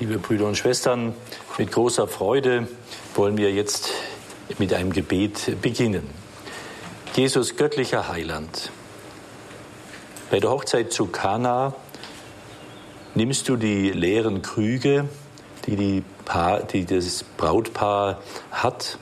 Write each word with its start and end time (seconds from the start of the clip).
Liebe 0.00 0.16
Brüder 0.16 0.46
und 0.46 0.56
Schwestern, 0.56 1.12
mit 1.58 1.72
großer 1.72 2.08
Freude 2.08 2.66
wollen 3.14 3.36
wir 3.36 3.52
jetzt 3.52 3.90
mit 4.56 4.72
einem 4.72 4.94
Gebet 4.94 5.60
beginnen. 5.60 6.08
Jesus, 7.14 7.56
göttlicher 7.56 8.08
Heiland, 8.08 8.70
bei 10.30 10.40
der 10.40 10.48
Hochzeit 10.48 10.90
zu 10.90 11.04
Kana 11.04 11.74
nimmst 13.14 13.46
du 13.50 13.56
die 13.56 13.90
leeren 13.90 14.40
Krüge, 14.40 15.06
die, 15.66 15.76
die, 15.76 16.02
Paar, 16.24 16.62
die 16.62 16.86
das 16.86 17.22
Brautpaar 17.36 18.22
hat, 18.52 18.96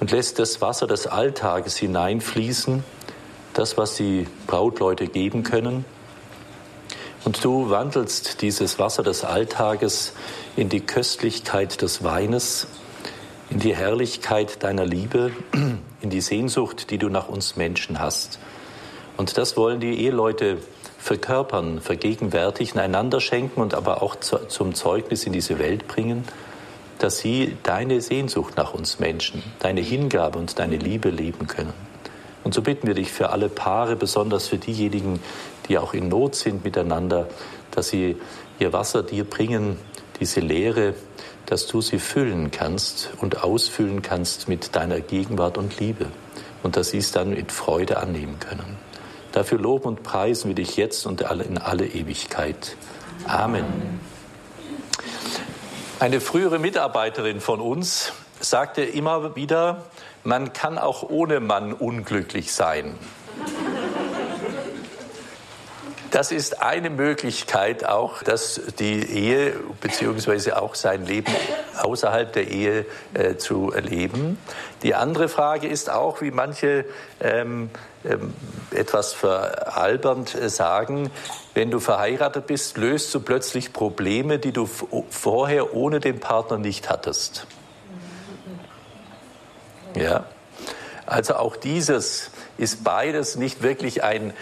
und 0.00 0.10
lässt 0.10 0.40
das 0.40 0.60
Wasser 0.60 0.88
des 0.88 1.06
Alltages 1.06 1.76
hineinfließen, 1.76 2.82
das, 3.52 3.78
was 3.78 3.94
die 3.94 4.26
Brautleute 4.48 5.06
geben 5.06 5.44
können. 5.44 5.84
Und 7.24 7.42
du 7.42 7.70
wandelst 7.70 8.42
dieses 8.42 8.78
Wasser 8.78 9.02
des 9.02 9.24
Alltages 9.24 10.12
in 10.56 10.68
die 10.68 10.80
Köstlichkeit 10.80 11.80
des 11.80 12.04
Weines, 12.04 12.66
in 13.48 13.60
die 13.60 13.74
Herrlichkeit 13.74 14.62
deiner 14.62 14.84
Liebe, 14.84 15.32
in 16.02 16.10
die 16.10 16.20
Sehnsucht, 16.20 16.90
die 16.90 16.98
du 16.98 17.08
nach 17.08 17.28
uns 17.28 17.56
Menschen 17.56 17.98
hast. 17.98 18.38
Und 19.16 19.38
das 19.38 19.56
wollen 19.56 19.80
die 19.80 20.02
Eheleute 20.04 20.58
verkörpern, 20.98 21.80
vergegenwärtigen, 21.80 22.78
einander 22.80 23.20
schenken 23.20 23.60
und 23.60 23.74
aber 23.74 24.02
auch 24.02 24.16
zum 24.16 24.74
Zeugnis 24.74 25.24
in 25.24 25.32
diese 25.32 25.58
Welt 25.58 25.86
bringen, 25.86 26.24
dass 26.98 27.18
sie 27.18 27.56
deine 27.62 28.00
Sehnsucht 28.00 28.56
nach 28.56 28.74
uns 28.74 28.98
Menschen, 28.98 29.42
deine 29.60 29.80
Hingabe 29.80 30.38
und 30.38 30.58
deine 30.58 30.76
Liebe 30.76 31.10
leben 31.10 31.46
können. 31.46 31.72
Und 32.42 32.52
so 32.52 32.60
bitten 32.60 32.86
wir 32.86 32.94
dich 32.94 33.10
für 33.10 33.30
alle 33.30 33.48
Paare, 33.48 33.96
besonders 33.96 34.48
für 34.48 34.58
diejenigen, 34.58 35.20
die 35.68 35.78
auch 35.78 35.94
in 35.94 36.08
Not 36.08 36.34
sind 36.34 36.64
miteinander, 36.64 37.28
dass 37.70 37.88
sie 37.88 38.16
ihr 38.58 38.72
Wasser 38.72 39.02
dir 39.02 39.24
bringen, 39.24 39.78
diese 40.20 40.40
Lehre, 40.40 40.94
dass 41.46 41.66
du 41.66 41.80
sie 41.80 41.98
füllen 41.98 42.50
kannst 42.50 43.10
und 43.20 43.42
ausfüllen 43.42 44.02
kannst 44.02 44.48
mit 44.48 44.74
deiner 44.76 45.00
Gegenwart 45.00 45.58
und 45.58 45.78
Liebe 45.78 46.06
und 46.62 46.76
dass 46.76 46.90
sie 46.90 46.98
es 46.98 47.12
dann 47.12 47.30
mit 47.30 47.52
Freude 47.52 47.98
annehmen 47.98 48.38
können. 48.38 48.78
Dafür 49.32 49.58
loben 49.58 49.84
und 49.86 50.02
preisen 50.02 50.48
wir 50.48 50.54
dich 50.54 50.76
jetzt 50.76 51.06
und 51.06 51.22
in 51.22 51.58
alle 51.58 51.86
Ewigkeit. 51.86 52.76
Amen. 53.26 54.00
Eine 55.98 56.20
frühere 56.20 56.58
Mitarbeiterin 56.58 57.40
von 57.40 57.60
uns 57.60 58.12
sagte 58.40 58.82
immer 58.82 59.36
wieder, 59.36 59.84
man 60.22 60.52
kann 60.52 60.78
auch 60.78 61.02
ohne 61.02 61.40
Mann 61.40 61.72
unglücklich 61.72 62.52
sein. 62.52 62.94
Das 66.14 66.30
ist 66.30 66.62
eine 66.62 66.90
Möglichkeit 66.90 67.84
auch, 67.84 68.22
dass 68.22 68.60
die 68.78 69.02
Ehe 69.02 69.52
beziehungsweise 69.80 70.62
auch 70.62 70.76
sein 70.76 71.04
Leben 71.04 71.34
außerhalb 71.82 72.32
der 72.32 72.46
Ehe 72.46 72.86
äh, 73.14 73.34
zu 73.34 73.72
erleben. 73.72 74.38
Die 74.84 74.94
andere 74.94 75.28
Frage 75.28 75.66
ist 75.66 75.90
auch, 75.90 76.20
wie 76.20 76.30
manche 76.30 76.84
ähm, 77.20 77.68
ähm, 78.04 78.32
etwas 78.70 79.12
veralbernd 79.12 80.36
äh, 80.36 80.48
sagen, 80.50 81.10
wenn 81.52 81.72
du 81.72 81.80
verheiratet 81.80 82.46
bist, 82.46 82.78
löst 82.78 83.12
du 83.12 83.18
plötzlich 83.18 83.72
Probleme, 83.72 84.38
die 84.38 84.52
du 84.52 84.68
vorher 85.10 85.74
ohne 85.74 85.98
den 85.98 86.20
Partner 86.20 86.58
nicht 86.58 86.90
hattest. 86.90 87.48
Ja. 89.96 90.26
Also 91.06 91.34
auch 91.34 91.56
dieses 91.56 92.30
ist 92.56 92.84
beides 92.84 93.34
nicht 93.34 93.64
wirklich 93.64 94.04
ein 94.04 94.32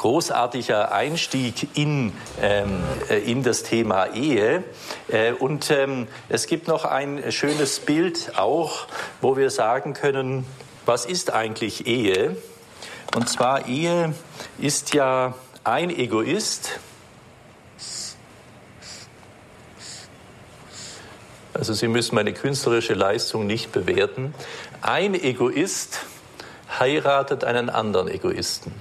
großartiger 0.00 0.92
Einstieg 0.92 1.76
in, 1.76 2.14
ähm, 2.40 2.82
äh, 3.10 3.18
in 3.18 3.42
das 3.42 3.64
Thema 3.64 4.06
Ehe. 4.14 4.64
Äh, 5.08 5.32
und 5.32 5.70
ähm, 5.70 6.08
es 6.30 6.46
gibt 6.46 6.68
noch 6.68 6.86
ein 6.86 7.30
schönes 7.30 7.80
Bild 7.80 8.32
auch, 8.38 8.86
wo 9.20 9.36
wir 9.36 9.50
sagen 9.50 9.92
können, 9.92 10.46
was 10.86 11.04
ist 11.04 11.34
eigentlich 11.34 11.86
Ehe? 11.86 12.34
Und 13.14 13.28
zwar 13.28 13.68
Ehe 13.68 14.14
ist 14.56 14.94
ja 14.94 15.34
ein 15.64 15.90
Egoist, 15.90 16.80
Also 21.52 21.74
Sie 21.74 21.88
müssen 21.88 22.14
meine 22.14 22.32
künstlerische 22.32 22.94
Leistung 22.94 23.46
nicht 23.46 23.70
bewerten. 23.70 24.32
Ein 24.80 25.12
Egoist 25.12 26.06
heiratet 26.78 27.44
einen 27.44 27.68
anderen 27.68 28.08
Egoisten. 28.08 28.72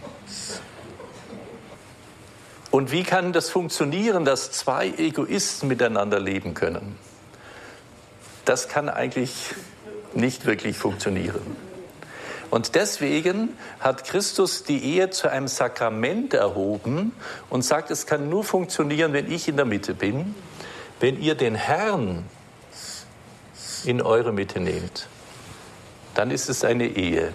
Und 2.72 2.92
wie 2.92 3.04
kann 3.04 3.34
das 3.34 3.50
funktionieren, 3.50 4.26
dass 4.26 4.52
zwei 4.52 4.88
Egoisten 4.90 5.68
miteinander 5.68 6.20
leben 6.20 6.54
können? 6.54 6.98
Das 8.46 8.68
kann 8.68 8.90
eigentlich 8.90 9.56
nicht 10.14 10.46
wirklich 10.46 10.78
funktionieren. 10.78 11.56
Und 12.50 12.74
deswegen 12.76 13.56
hat 13.80 14.06
Christus 14.06 14.64
die 14.64 14.84
Ehe 14.84 15.12
zu 15.12 15.30
einem 15.30 15.48
Sakrament 15.48 16.34
erhoben 16.34 17.12
und 17.50 17.64
sagt, 17.64 17.92
es 17.92 18.08
kann 18.08 18.30
nur 18.30 18.44
funktionieren, 18.44 19.14
wenn 19.14 19.32
ich 19.32 19.48
in 19.48 19.56
der 19.56 19.66
Mitte 19.66 19.94
bin, 19.94 20.34
wenn 21.00 21.22
ihr 21.22 21.36
den 21.36 21.56
Herrn 21.56 22.26
in 23.84 24.02
eure 24.02 24.34
Mitte 24.34 24.60
nehmt. 24.60 25.08
Dann 26.16 26.32
ist 26.32 26.50
es 26.50 26.64
eine 26.64 26.88
Ehe. 26.88 27.34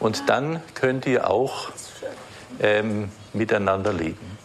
Und 0.00 0.28
dann 0.28 0.62
könnt 0.74 1.06
ihr 1.06 1.30
auch 1.30 1.70
ähm, 2.60 3.10
miteinander 3.32 3.92
leben. 3.92 4.38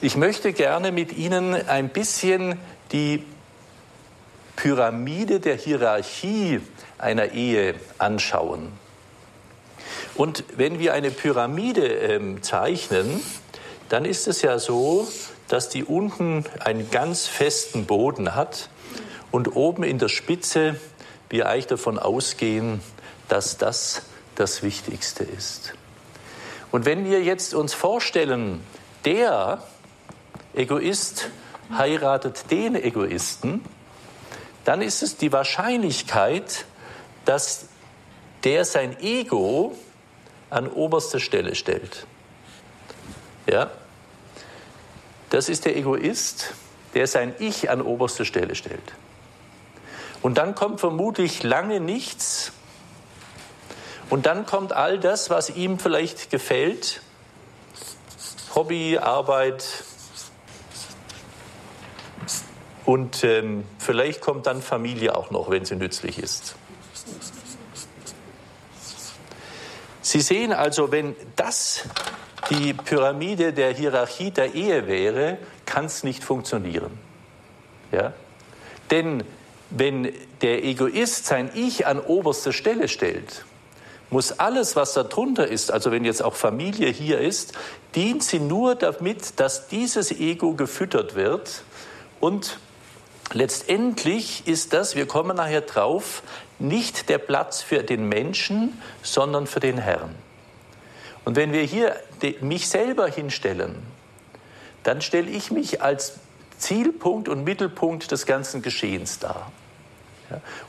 Ich 0.00 0.16
möchte 0.16 0.52
gerne 0.52 0.92
mit 0.92 1.16
Ihnen 1.16 1.54
ein 1.54 1.88
bisschen 1.88 2.58
die 2.92 3.24
Pyramide 4.56 5.40
der 5.40 5.56
Hierarchie 5.56 6.60
einer 6.98 7.32
Ehe 7.32 7.74
anschauen. 7.98 8.72
Und 10.14 10.44
wenn 10.56 10.78
wir 10.78 10.94
eine 10.94 11.10
Pyramide 11.10 11.86
ähm, 11.86 12.42
zeichnen, 12.42 13.20
dann 13.88 14.04
ist 14.04 14.28
es 14.28 14.42
ja 14.42 14.58
so, 14.58 15.08
dass 15.48 15.68
die 15.68 15.84
unten 15.84 16.44
einen 16.60 16.90
ganz 16.90 17.26
festen 17.26 17.86
Boden 17.86 18.34
hat 18.34 18.68
und 19.30 19.56
oben 19.56 19.82
in 19.82 19.98
der 19.98 20.08
Spitze 20.08 20.76
wir 21.28 21.48
eigentlich 21.48 21.66
davon 21.66 21.98
ausgehen, 21.98 22.80
dass 23.28 23.58
das 23.58 24.02
das 24.36 24.62
Wichtigste 24.62 25.24
ist. 25.24 25.74
Und 26.74 26.86
wenn 26.86 27.04
wir 27.04 27.22
jetzt 27.22 27.54
uns 27.54 27.72
vorstellen, 27.72 28.60
der 29.04 29.62
Egoist 30.54 31.30
heiratet 31.70 32.50
den 32.50 32.74
Egoisten, 32.74 33.64
dann 34.64 34.82
ist 34.82 35.00
es 35.04 35.16
die 35.16 35.30
Wahrscheinlichkeit, 35.30 36.64
dass 37.26 37.66
der 38.42 38.64
sein 38.64 38.98
Ego 38.98 39.76
an 40.50 40.66
oberste 40.66 41.20
Stelle 41.20 41.54
stellt. 41.54 42.08
Ja? 43.48 43.70
Das 45.30 45.48
ist 45.48 45.66
der 45.66 45.76
Egoist, 45.76 46.54
der 46.94 47.06
sein 47.06 47.36
Ich 47.38 47.70
an 47.70 47.82
oberste 47.82 48.24
Stelle 48.24 48.56
stellt. 48.56 48.94
Und 50.22 50.38
dann 50.38 50.56
kommt 50.56 50.80
vermutlich 50.80 51.44
lange 51.44 51.78
nichts, 51.78 52.50
und 54.14 54.26
dann 54.26 54.46
kommt 54.46 54.72
all 54.72 55.00
das, 55.00 55.28
was 55.28 55.50
ihm 55.50 55.80
vielleicht 55.80 56.30
gefällt, 56.30 57.02
Hobby, 58.54 58.96
Arbeit 58.96 59.64
und 62.84 63.24
ähm, 63.24 63.64
vielleicht 63.80 64.20
kommt 64.20 64.46
dann 64.46 64.62
Familie 64.62 65.16
auch 65.16 65.32
noch, 65.32 65.50
wenn 65.50 65.64
sie 65.64 65.74
nützlich 65.74 66.20
ist. 66.20 66.54
Sie 70.00 70.20
sehen 70.20 70.52
also, 70.52 70.92
wenn 70.92 71.16
das 71.34 71.82
die 72.50 72.72
Pyramide 72.72 73.52
der 73.52 73.74
Hierarchie 73.74 74.30
der 74.30 74.54
Ehe 74.54 74.86
wäre, 74.86 75.38
kann 75.66 75.86
es 75.86 76.04
nicht 76.04 76.22
funktionieren. 76.22 77.00
Ja? 77.90 78.12
Denn 78.92 79.24
wenn 79.70 80.14
der 80.40 80.62
Egoist 80.62 81.26
sein 81.26 81.50
Ich 81.52 81.88
an 81.88 81.98
oberste 81.98 82.52
Stelle 82.52 82.86
stellt, 82.86 83.44
muss 84.14 84.38
alles, 84.38 84.76
was 84.76 84.92
darunter 84.92 85.48
ist, 85.48 85.72
also 85.72 85.90
wenn 85.90 86.04
jetzt 86.04 86.22
auch 86.22 86.34
Familie 86.34 86.88
hier 86.88 87.18
ist, 87.18 87.52
dient 87.96 88.22
sie 88.22 88.38
nur 88.38 88.76
damit, 88.76 89.40
dass 89.40 89.66
dieses 89.66 90.12
Ego 90.12 90.54
gefüttert 90.54 91.16
wird 91.16 91.64
und 92.20 92.60
letztendlich 93.32 94.46
ist 94.46 94.72
das, 94.72 94.94
wir 94.94 95.08
kommen 95.08 95.36
nachher 95.36 95.62
drauf, 95.62 96.22
nicht 96.60 97.08
der 97.08 97.18
Platz 97.18 97.60
für 97.60 97.82
den 97.82 98.08
Menschen, 98.08 98.80
sondern 99.02 99.48
für 99.48 99.58
den 99.58 99.78
Herrn. 99.78 100.14
Und 101.24 101.34
wenn 101.34 101.52
wir 101.52 101.62
hier 101.62 101.96
mich 102.40 102.68
selber 102.68 103.08
hinstellen, 103.08 103.82
dann 104.84 105.02
stelle 105.02 105.28
ich 105.28 105.50
mich 105.50 105.82
als 105.82 106.20
Zielpunkt 106.58 107.28
und 107.28 107.42
Mittelpunkt 107.42 108.12
des 108.12 108.26
ganzen 108.26 108.62
Geschehens 108.62 109.18
dar. 109.18 109.50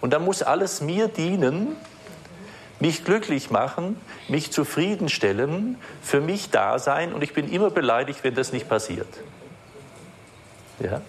Und 0.02 0.14
dann 0.14 0.26
muss 0.26 0.42
alles 0.42 0.82
mir 0.82 1.10
dienen, 1.10 1.76
mich 2.80 3.06
glücklich 3.06 3.50
machen, 3.52 4.00
mich 4.28 4.52
zufriedenstellen, 4.52 5.78
für 6.02 6.22
mich 6.22 6.50
da 6.50 6.80
sein 6.80 7.14
und 7.14 7.24
ich 7.24 7.34
bin 7.34 7.52
immer 7.52 7.70
beleidigt, 7.70 8.24
wenn 8.24 8.36
das 8.36 8.52
nicht 8.52 8.68
passiert. 8.68 9.08
Ja? 10.80 11.02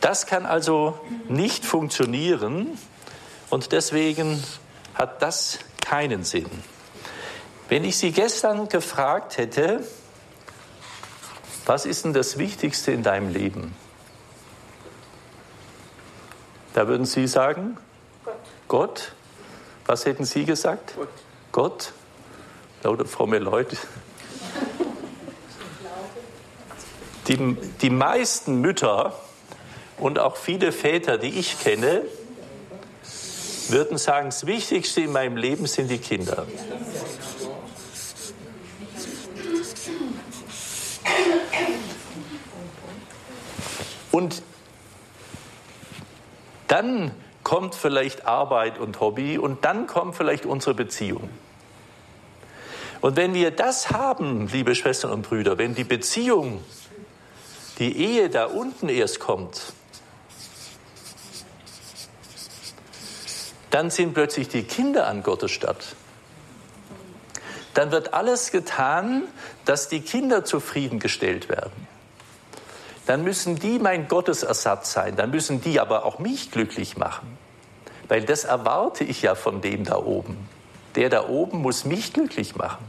Das 0.00 0.26
kann 0.26 0.46
also 0.46 0.98
nicht 1.28 1.64
funktionieren 1.64 2.78
und 3.50 3.72
deswegen 3.72 4.42
hat 4.94 5.22
das 5.22 5.58
keinen 5.84 6.22
Sinn. 6.22 6.48
Wenn 7.68 7.84
ich 7.84 7.98
Sie 7.98 8.12
gestern 8.12 8.68
gefragt 8.68 9.38
hätte, 9.38 9.84
was 11.66 11.84
ist 11.84 12.04
denn 12.04 12.14
das 12.14 12.38
Wichtigste 12.38 12.92
in 12.92 13.02
deinem 13.02 13.30
Leben? 13.30 13.74
Da 16.72 16.86
würden 16.86 17.04
Sie 17.04 17.26
sagen, 17.26 17.76
Gott. 18.24 18.36
Gott. 18.68 19.12
Was 19.88 20.04
hätten 20.04 20.26
Sie 20.26 20.44
gesagt? 20.44 20.92
Gott. 20.96 21.08
Gott. 21.50 21.92
Lauter 22.82 23.06
fromme 23.06 23.38
Leute. 23.38 23.78
Die, 27.26 27.56
die 27.80 27.88
meisten 27.88 28.60
Mütter 28.60 29.18
und 29.96 30.18
auch 30.18 30.36
viele 30.36 30.72
Väter, 30.72 31.16
die 31.16 31.30
ich 31.30 31.58
kenne, 31.60 32.02
würden 33.68 33.96
sagen, 33.96 34.26
das 34.28 34.44
Wichtigste 34.44 35.00
in 35.00 35.12
meinem 35.12 35.38
Leben 35.38 35.66
sind 35.66 35.90
die 35.90 35.96
Kinder. 35.96 36.46
Und 44.12 44.42
dann 46.66 47.14
kommt 47.48 47.74
vielleicht 47.74 48.26
Arbeit 48.26 48.78
und 48.78 49.00
Hobby 49.00 49.38
und 49.38 49.64
dann 49.64 49.86
kommt 49.86 50.14
vielleicht 50.14 50.44
unsere 50.44 50.74
Beziehung. 50.74 51.30
Und 53.00 53.16
wenn 53.16 53.32
wir 53.32 53.50
das 53.50 53.90
haben, 53.90 54.48
liebe 54.48 54.74
Schwestern 54.74 55.12
und 55.12 55.22
Brüder, 55.22 55.56
wenn 55.56 55.74
die 55.74 55.84
Beziehung, 55.84 56.62
die 57.78 57.96
Ehe 57.96 58.28
da 58.28 58.44
unten 58.44 58.90
erst 58.90 59.18
kommt, 59.18 59.72
dann 63.70 63.88
sind 63.88 64.12
plötzlich 64.12 64.48
die 64.48 64.64
Kinder 64.64 65.06
an 65.06 65.22
Gottes 65.22 65.50
Stadt. 65.50 65.96
Dann 67.72 67.92
wird 67.92 68.12
alles 68.12 68.50
getan, 68.50 69.22
dass 69.64 69.88
die 69.88 70.02
Kinder 70.02 70.44
zufriedengestellt 70.44 71.48
werden. 71.48 71.88
Dann 73.06 73.24
müssen 73.24 73.58
die 73.58 73.78
mein 73.78 74.06
Gottesersatz 74.06 74.92
sein, 74.92 75.16
dann 75.16 75.30
müssen 75.30 75.62
die 75.62 75.80
aber 75.80 76.04
auch 76.04 76.18
mich 76.18 76.50
glücklich 76.50 76.98
machen. 76.98 77.37
Weil 78.08 78.22
das 78.22 78.44
erwarte 78.44 79.04
ich 79.04 79.22
ja 79.22 79.34
von 79.34 79.60
dem 79.60 79.84
da 79.84 79.96
oben. 79.96 80.48
Der 80.94 81.10
da 81.10 81.28
oben 81.28 81.60
muss 81.60 81.84
mich 81.84 82.12
glücklich 82.12 82.56
machen. 82.56 82.84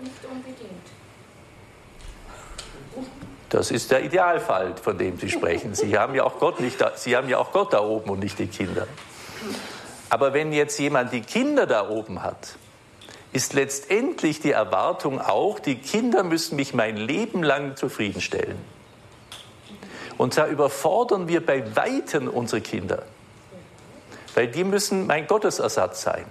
Nicht 0.00 0.12
unbedingt. 0.30 0.58
Das 3.48 3.70
ist 3.70 3.90
der 3.90 4.04
Idealfall, 4.04 4.76
von 4.76 4.98
dem 4.98 5.18
Sie 5.18 5.30
sprechen. 5.30 5.74
Sie 5.74 5.98
haben 5.98 6.14
ja 6.14 6.24
auch 6.24 6.38
Gott 6.38 6.60
nicht 6.60 6.80
da, 6.80 6.92
Sie 6.96 7.16
haben 7.16 7.28
ja 7.28 7.38
auch 7.38 7.52
Gott 7.52 7.72
da 7.72 7.80
oben 7.80 8.10
und 8.10 8.18
nicht 8.20 8.38
die 8.38 8.46
Kinder. 8.46 8.86
Aber 10.10 10.34
wenn 10.34 10.52
jetzt 10.52 10.78
jemand 10.78 11.12
die 11.12 11.22
Kinder 11.22 11.66
da 11.66 11.88
oben 11.88 12.22
hat, 12.22 12.56
ist 13.32 13.52
letztendlich 13.52 14.40
die 14.40 14.52
Erwartung 14.52 15.20
auch, 15.20 15.58
die 15.58 15.76
Kinder 15.76 16.24
müssen 16.24 16.56
mich 16.56 16.74
mein 16.74 16.96
Leben 16.96 17.42
lang 17.42 17.76
zufriedenstellen. 17.76 18.56
Und 20.16 20.36
da 20.36 20.48
überfordern 20.48 21.28
wir 21.28 21.44
bei 21.44 21.76
Weitem 21.76 22.28
unsere 22.28 22.60
Kinder, 22.60 23.04
weil 24.38 24.46
die 24.46 24.62
müssen 24.62 25.08
mein 25.08 25.26
Gottesersatz 25.26 26.02
sein. 26.02 26.24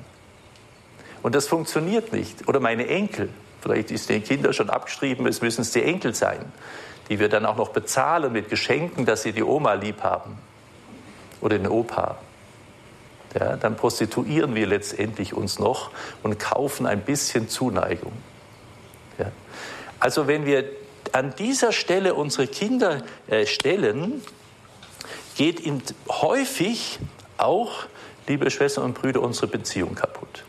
Und 1.24 1.36
das 1.36 1.45
funktioniert 1.45 2.13
nicht. 2.13 2.48
Oder 2.48 2.62
meine 2.62 2.88
Enkel. 2.88 3.27
Vielleicht 3.59 3.92
ist 3.92 4.07
den 4.07 4.24
Kindern 4.24 4.54
schon 4.54 4.69
abgeschrieben, 4.69 5.27
es 5.27 5.42
müssen 5.42 5.59
es 5.59 5.71
die 5.71 5.83
Enkel 5.83 6.15
sein, 6.15 6.39
die 7.09 7.19
wir 7.19 7.27
dann 7.27 7.45
auch 7.45 7.57
noch 7.57 7.68
bezahlen 7.68 8.31
mit 8.31 8.48
Geschenken, 8.48 9.06
dass 9.06 9.24
sie 9.24 9.33
die 9.33 9.44
Oma 9.44 9.74
lieb 9.74 10.04
haben 10.04 10.38
oder 11.42 11.57
den 11.57 11.68
Opa 11.68 12.18
ja, 13.38 13.57
dann 13.57 13.75
prostituieren 13.75 14.56
wir 14.56 14.68
letztendlich 14.68 15.33
uns 15.33 15.59
noch 15.59 15.92
und 16.24 16.39
kaufen 16.39 16.86
ein 16.86 17.01
bisschen 17.01 17.50
Zuneigung. 17.50 18.13
Ja. 19.18 19.33
Also 20.00 20.27
wenn 20.27 20.45
wir 20.45 20.63
an 21.12 21.36
dieser 21.38 21.74
Stelle 21.74 22.13
unsere 22.13 22.48
Kinder 22.48 23.04
äh, 23.27 23.45
stellen, 23.45 24.21
geht 25.36 25.59
in, 25.59 25.83
häufig 26.07 27.00
auch, 27.38 27.88
liebe 28.27 28.50
Schwestern 28.51 28.83
und 28.83 28.94
Brüder, 28.94 29.21
unsere 29.21 29.47
Beziehung 29.47 29.95
kaputt. 29.95 30.44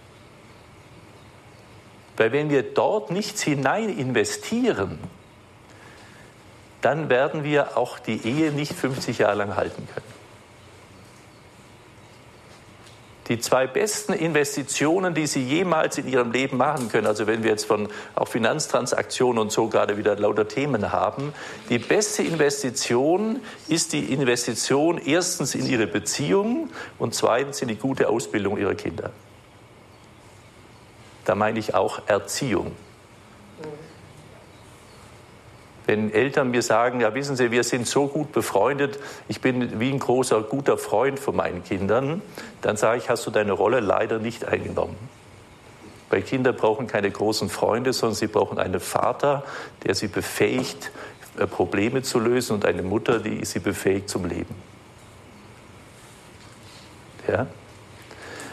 Weil 2.16 2.32
wenn 2.32 2.50
wir 2.50 2.62
dort 2.62 3.10
nichts 3.10 3.42
hinein 3.42 3.96
investieren, 3.96 4.98
dann 6.80 7.08
werden 7.08 7.44
wir 7.44 7.76
auch 7.76 7.98
die 7.98 8.24
Ehe 8.26 8.52
nicht 8.52 8.72
50 8.72 9.18
Jahre 9.18 9.36
lang 9.36 9.56
halten 9.56 9.86
können. 9.94 10.07
Die 13.28 13.38
zwei 13.38 13.66
besten 13.66 14.12
Investitionen, 14.12 15.14
die 15.14 15.26
Sie 15.26 15.42
jemals 15.42 15.98
in 15.98 16.08
Ihrem 16.08 16.32
Leben 16.32 16.56
machen 16.56 16.88
können, 16.88 17.06
also 17.06 17.26
wenn 17.26 17.42
wir 17.42 17.50
jetzt 17.50 17.66
von 17.66 17.88
auch 18.14 18.28
Finanztransaktionen 18.28 19.40
und 19.40 19.52
so 19.52 19.68
gerade 19.68 19.96
wieder 19.96 20.16
lauter 20.16 20.48
Themen 20.48 20.92
haben, 20.92 21.32
die 21.68 21.78
beste 21.78 22.22
Investition 22.22 23.40
ist 23.68 23.92
die 23.92 24.12
Investition 24.12 24.98
erstens 24.98 25.54
in 25.54 25.66
Ihre 25.66 25.86
Beziehung 25.86 26.70
und 26.98 27.14
zweitens 27.14 27.60
in 27.62 27.68
die 27.68 27.76
gute 27.76 28.08
Ausbildung 28.08 28.58
Ihrer 28.58 28.74
Kinder. 28.74 29.10
Da 31.24 31.34
meine 31.34 31.58
ich 31.58 31.74
auch 31.74 32.00
Erziehung. 32.06 32.72
Wenn 35.88 36.12
Eltern 36.12 36.50
mir 36.50 36.60
sagen, 36.60 37.00
ja 37.00 37.14
wissen 37.14 37.34
Sie, 37.34 37.50
wir 37.50 37.64
sind 37.64 37.86
so 37.86 38.08
gut 38.08 38.30
befreundet, 38.32 38.98
ich 39.26 39.40
bin 39.40 39.80
wie 39.80 39.90
ein 39.90 39.98
großer, 39.98 40.42
guter 40.42 40.76
Freund 40.76 41.18
von 41.18 41.34
meinen 41.34 41.64
Kindern, 41.64 42.20
dann 42.60 42.76
sage 42.76 42.98
ich, 42.98 43.08
hast 43.08 43.26
du 43.26 43.30
deine 43.30 43.52
Rolle 43.52 43.80
leider 43.80 44.18
nicht 44.18 44.44
eingenommen. 44.44 44.98
Weil 46.10 46.20
Kinder 46.20 46.52
brauchen 46.52 46.88
keine 46.88 47.10
großen 47.10 47.48
Freunde, 47.48 47.94
sondern 47.94 48.16
sie 48.16 48.26
brauchen 48.26 48.58
einen 48.58 48.80
Vater, 48.80 49.44
der 49.84 49.94
sie 49.94 50.08
befähigt, 50.08 50.90
äh, 51.38 51.46
Probleme 51.46 52.02
zu 52.02 52.18
lösen 52.18 52.52
und 52.52 52.66
eine 52.66 52.82
Mutter, 52.82 53.18
die 53.18 53.42
sie 53.46 53.60
befähigt 53.60 54.10
zum 54.10 54.26
Leben. 54.26 54.54
Ja? 57.26 57.46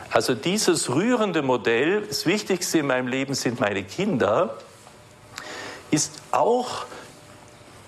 Also 0.10 0.36
dieses 0.36 0.90
rührende 0.90 1.42
Modell, 1.42 2.04
das 2.08 2.26
Wichtigste 2.26 2.78
in 2.78 2.88
meinem 2.88 3.10
Leben 3.10 3.34
sind 3.34 3.60
meine 3.60 3.84
Kinder, 3.84 4.56
ist 5.92 6.22
auch 6.32 6.86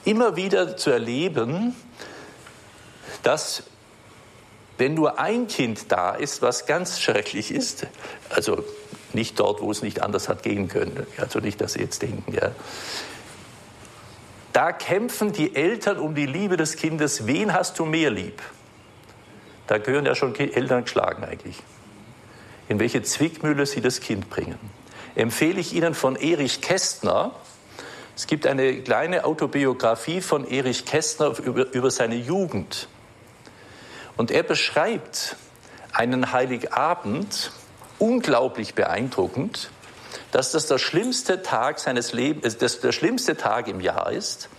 immer 0.08 0.36
wieder 0.36 0.78
zu 0.78 0.90
erleben, 0.90 1.76
dass 3.24 3.64
wenn 4.78 4.94
nur 4.94 5.20
ein 5.20 5.48
Kind 5.48 5.92
da 5.92 6.12
ist, 6.12 6.42
was 6.42 6.66
ganz 6.66 7.00
schrecklich 7.00 7.52
ist, 7.52 7.88
also 8.30 8.64
nicht 9.14 9.40
dort, 9.40 9.62
wo 9.62 9.72
es 9.72 9.82
nicht 9.82 10.02
anders 10.02 10.30
hat 10.30 10.44
gehen 10.44 10.68
können, 10.68 11.06
also 11.18 11.40
nicht, 11.40 11.60
dass 11.62 11.74
Sie 11.74 11.80
jetzt 11.82 12.02
denken, 12.02 12.34
ja, 12.34 12.52
da 14.54 14.72
kämpfen 14.72 15.34
die 15.34 15.56
Eltern 15.56 16.00
um 16.00 16.16
die 16.16 16.26
Liebe 16.26 16.58
des 16.58 16.78
Kindes. 16.78 17.28
Wen 17.28 17.54
hast 17.54 17.78
du 17.78 17.86
mehr 17.86 18.10
lieb? 18.10 18.42
Da 19.68 19.78
gehören 19.78 20.06
ja 20.06 20.16
schon 20.16 20.34
Eltern 20.36 20.84
geschlagen 20.84 21.24
eigentlich. 21.24 21.58
In 22.68 22.80
welche 22.80 23.04
Zwickmühle 23.04 23.66
sie 23.66 23.82
das 23.82 24.00
Kind 24.00 24.30
bringen. 24.30 24.58
Empfehle 25.14 25.60
ich 25.60 25.74
Ihnen 25.74 25.94
von 25.94 26.16
Erich 26.16 26.62
Kästner, 26.62 27.36
es 28.18 28.26
gibt 28.26 28.48
eine 28.48 28.82
kleine 28.82 29.26
Autobiografie 29.26 30.22
von 30.22 30.44
Erich 30.50 30.86
Kästner 30.86 31.38
über, 31.38 31.72
über 31.72 31.92
seine 31.92 32.16
Jugend. 32.16 32.88
Und 34.18 34.32
er 34.32 34.42
beschreibt 34.42 35.36
einen 35.94 36.32
Heiligabend 36.32 37.52
unglaublich 38.00 38.74
beeindruckend, 38.74 39.70
dass 40.32 40.52
das 40.52 40.66
der 40.66 40.80
schlimmste 40.80 41.44
Tag 41.44 41.78
seines 41.78 42.12
Lebens, 42.12 42.56
äh, 42.56 42.58
das 42.58 42.80
der 42.80 42.92
schlimmste 42.92 43.38
Tag 43.38 43.68
im 43.68 43.82
Jahr 43.82 44.12
ist, 44.12 44.50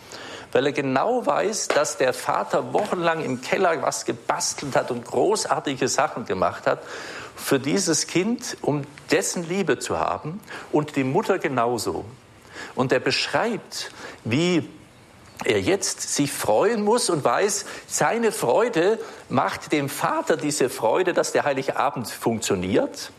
weil 0.52 0.66
er 0.66 0.72
genau 0.72 1.26
weiß, 1.26 1.66
dass 1.66 1.96
der 1.96 2.12
Vater 2.12 2.72
wochenlang 2.72 3.24
im 3.24 3.40
Keller 3.40 3.82
was 3.82 4.04
gebastelt 4.04 4.76
hat 4.76 4.92
und 4.92 5.04
großartige 5.04 5.88
Sachen 5.88 6.26
gemacht 6.26 6.68
hat 6.68 6.84
für 7.34 7.58
dieses 7.58 8.06
Kind, 8.06 8.56
um 8.62 8.84
dessen 9.10 9.48
Liebe 9.48 9.80
zu 9.80 9.98
haben 9.98 10.40
und 10.70 10.94
die 10.94 11.02
Mutter 11.02 11.40
genauso. 11.40 12.04
Und 12.74 12.92
er 12.92 13.00
beschreibt, 13.00 13.90
wie 14.24 14.68
er 15.44 15.60
jetzt 15.60 16.14
sich 16.14 16.32
freuen 16.32 16.82
muss 16.82 17.10
und 17.10 17.24
weiß, 17.24 17.64
seine 17.86 18.32
Freude 18.32 18.98
macht 19.28 19.72
dem 19.72 19.88
Vater 19.88 20.36
diese 20.36 20.68
Freude, 20.68 21.12
dass 21.12 21.32
der 21.32 21.44
Heilige 21.44 21.76
Abend 21.76 22.08
funktioniert. 22.08 23.12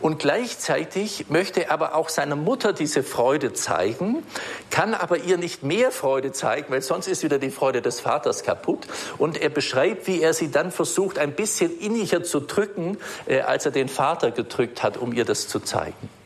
Und 0.00 0.20
gleichzeitig 0.20 1.26
möchte 1.28 1.64
er 1.64 1.72
aber 1.72 1.96
auch 1.96 2.08
seiner 2.08 2.36
Mutter 2.36 2.72
diese 2.72 3.02
Freude 3.02 3.52
zeigen, 3.52 4.22
kann 4.70 4.94
aber 4.94 5.18
ihr 5.18 5.38
nicht 5.38 5.64
mehr 5.64 5.90
Freude 5.90 6.30
zeigen, 6.30 6.66
weil 6.72 6.82
sonst 6.82 7.08
ist 7.08 7.24
wieder 7.24 7.38
die 7.38 7.50
Freude 7.50 7.82
des 7.82 7.98
Vaters 7.98 8.44
kaputt. 8.44 8.86
Und 9.18 9.40
er 9.40 9.48
beschreibt, 9.48 10.06
wie 10.06 10.22
er 10.22 10.34
sie 10.34 10.52
dann 10.52 10.70
versucht, 10.70 11.18
ein 11.18 11.32
bisschen 11.32 11.76
inniger 11.80 12.22
zu 12.22 12.40
drücken, 12.40 12.98
äh, 13.26 13.40
als 13.40 13.64
er 13.64 13.72
den 13.72 13.88
Vater 13.88 14.30
gedrückt 14.30 14.84
hat, 14.84 14.96
um 14.98 15.12
ihr 15.12 15.24
das 15.24 15.48
zu 15.48 15.58
zeigen. 15.58 16.17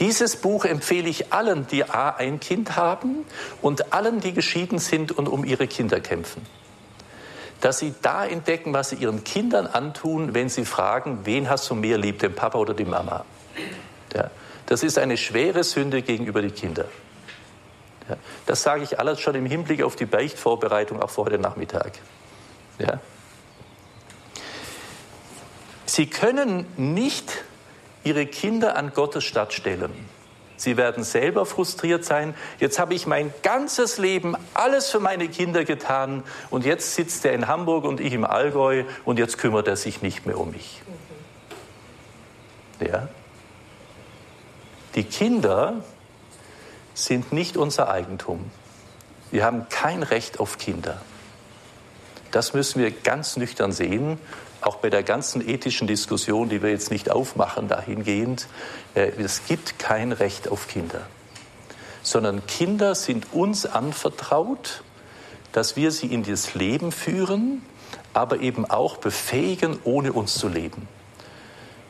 Dieses 0.00 0.36
Buch 0.36 0.64
empfehle 0.64 1.10
ich 1.10 1.30
allen, 1.32 1.66
die 1.66 1.84
A, 1.84 2.08
ein 2.08 2.40
Kind 2.40 2.76
haben 2.76 3.26
und 3.60 3.92
allen, 3.92 4.20
die 4.20 4.32
geschieden 4.32 4.78
sind 4.78 5.12
und 5.12 5.28
um 5.28 5.44
ihre 5.44 5.68
Kinder 5.68 6.00
kämpfen. 6.00 6.44
Dass 7.60 7.78
sie 7.78 7.94
da 8.00 8.24
entdecken, 8.24 8.72
was 8.72 8.88
sie 8.88 8.96
ihren 8.96 9.22
Kindern 9.24 9.66
antun, 9.66 10.32
wenn 10.32 10.48
sie 10.48 10.64
fragen, 10.64 11.20
wen 11.24 11.50
hast 11.50 11.68
du 11.68 11.74
mehr 11.74 11.98
lieb, 11.98 12.18
den 12.18 12.34
Papa 12.34 12.58
oder 12.58 12.72
die 12.72 12.86
Mama? 12.86 13.26
Ja, 14.14 14.30
das 14.64 14.82
ist 14.82 14.98
eine 14.98 15.18
schwere 15.18 15.62
Sünde 15.64 16.00
gegenüber 16.00 16.40
den 16.40 16.54
Kindern. 16.54 16.88
Ja, 18.08 18.16
das 18.46 18.62
sage 18.62 18.82
ich 18.82 18.98
alles 18.98 19.20
schon 19.20 19.34
im 19.34 19.44
Hinblick 19.44 19.82
auf 19.82 19.96
die 19.96 20.06
Beichtvorbereitung, 20.06 21.02
auch 21.02 21.10
vor 21.10 21.26
heute 21.26 21.38
Nachmittag. 21.38 21.92
Ja. 22.78 22.98
Sie 25.84 26.06
können 26.06 26.64
nicht 26.78 27.44
ihre 28.04 28.26
Kinder 28.26 28.76
an 28.76 28.92
Gottes 28.92 29.24
Stadt 29.24 29.52
stellen. 29.52 29.92
Sie 30.56 30.76
werden 30.76 31.04
selber 31.04 31.46
frustriert 31.46 32.04
sein. 32.04 32.34
Jetzt 32.58 32.78
habe 32.78 32.92
ich 32.92 33.06
mein 33.06 33.32
ganzes 33.42 33.96
Leben 33.96 34.36
alles 34.52 34.90
für 34.90 35.00
meine 35.00 35.28
Kinder 35.28 35.64
getan 35.64 36.22
und 36.50 36.66
jetzt 36.66 36.94
sitzt 36.94 37.24
er 37.24 37.32
in 37.32 37.48
Hamburg 37.48 37.84
und 37.84 37.98
ich 37.98 38.12
im 38.12 38.26
Allgäu 38.26 38.84
und 39.06 39.18
jetzt 39.18 39.38
kümmert 39.38 39.68
er 39.68 39.76
sich 39.76 40.02
nicht 40.02 40.26
mehr 40.26 40.38
um 40.38 40.50
mich. 40.50 40.82
Ja? 42.78 43.08
Die 44.94 45.04
Kinder 45.04 45.82
sind 46.92 47.32
nicht 47.32 47.56
unser 47.56 47.90
Eigentum. 47.90 48.50
Wir 49.30 49.44
haben 49.44 49.66
kein 49.70 50.02
Recht 50.02 50.40
auf 50.40 50.58
Kinder. 50.58 51.00
Das 52.32 52.52
müssen 52.52 52.82
wir 52.82 52.90
ganz 52.90 53.36
nüchtern 53.36 53.72
sehen 53.72 54.18
auch 54.62 54.76
bei 54.76 54.90
der 54.90 55.02
ganzen 55.02 55.46
ethischen 55.46 55.86
Diskussion, 55.86 56.48
die 56.48 56.62
wir 56.62 56.70
jetzt 56.70 56.90
nicht 56.90 57.10
aufmachen 57.10 57.68
dahingehend, 57.68 58.46
äh, 58.94 59.10
es 59.18 59.46
gibt 59.46 59.78
kein 59.78 60.12
Recht 60.12 60.48
auf 60.48 60.68
Kinder, 60.68 61.06
sondern 62.02 62.46
Kinder 62.46 62.94
sind 62.94 63.32
uns 63.32 63.66
anvertraut, 63.66 64.82
dass 65.52 65.76
wir 65.76 65.90
sie 65.90 66.06
in 66.06 66.22
das 66.22 66.54
Leben 66.54 66.92
führen, 66.92 67.62
aber 68.12 68.40
eben 68.40 68.64
auch 68.64 68.98
befähigen, 68.98 69.78
ohne 69.84 70.12
uns 70.12 70.34
zu 70.34 70.48
leben. 70.48 70.88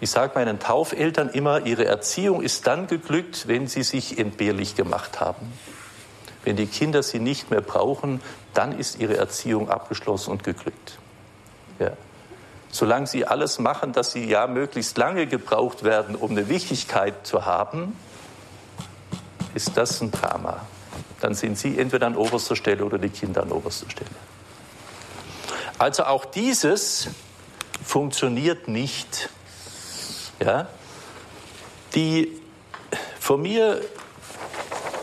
Ich 0.01 0.11
sage 0.11 0.33
meinen 0.35 0.59
Taufeltern 0.59 1.29
immer, 1.29 1.67
ihre 1.67 1.85
Erziehung 1.85 2.41
ist 2.41 2.67
dann 2.67 2.87
geglückt, 2.87 3.49
wenn 3.49 3.67
sie 3.67 3.83
sich 3.83 4.19
entbehrlich 4.19 4.75
gemacht 4.75 5.21
haben. 5.21 5.53
Wenn 6.43 6.57
die 6.57 6.67
Kinder 6.67 7.03
sie 7.03 7.19
nicht 7.19 7.51
mehr 7.51 7.61
brauchen, 7.61 8.23
dann 8.55 8.79
ist 8.79 8.99
ihre 8.99 9.19
Erziehung 9.19 9.69
abgeschlossen 9.69 10.31
und 10.31 10.43
geglückt. 10.43 10.99
Ja 11.79 11.93
solange 12.71 13.07
sie 13.07 13.27
alles 13.27 13.59
machen, 13.59 13.93
dass 13.93 14.13
sie 14.13 14.29
ja 14.29 14.47
möglichst 14.47 14.97
lange 14.97 15.27
gebraucht 15.27 15.83
werden, 15.83 16.15
um 16.15 16.31
eine 16.31 16.49
Wichtigkeit 16.49 17.27
zu 17.27 17.45
haben, 17.45 17.97
ist 19.55 19.77
das 19.77 20.01
ein 20.01 20.11
Drama. 20.11 20.61
Dann 21.21 21.35
sind 21.35 21.59
sie 21.59 21.79
entweder 21.79 22.07
an 22.07 22.17
oberster 22.17 22.57
Stelle 22.57 22.85
oder 22.85 22.99
die 22.99 23.11
Kinder 23.11 23.43
an 23.43 23.53
oberster 23.53 23.91
Stelle. 23.91 24.11
Also 25.79 26.05
auch 26.05 26.25
dieses 26.25 27.09
funktioniert 27.85 28.69
nicht. 28.69 29.29
Ja? 30.39 30.69
Die 31.95 32.41
von 33.19 33.43
mir 33.43 33.81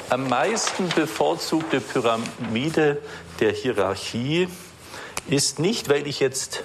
am 0.09 0.29
meisten 0.29 0.87
bevorzugte 0.89 1.81
Pyramide 1.81 3.01
der 3.39 3.51
Hierarchie 3.51 4.47
ist 5.29 5.59
nicht, 5.59 5.89
weil 5.89 6.07
ich 6.07 6.19
jetzt 6.19 6.63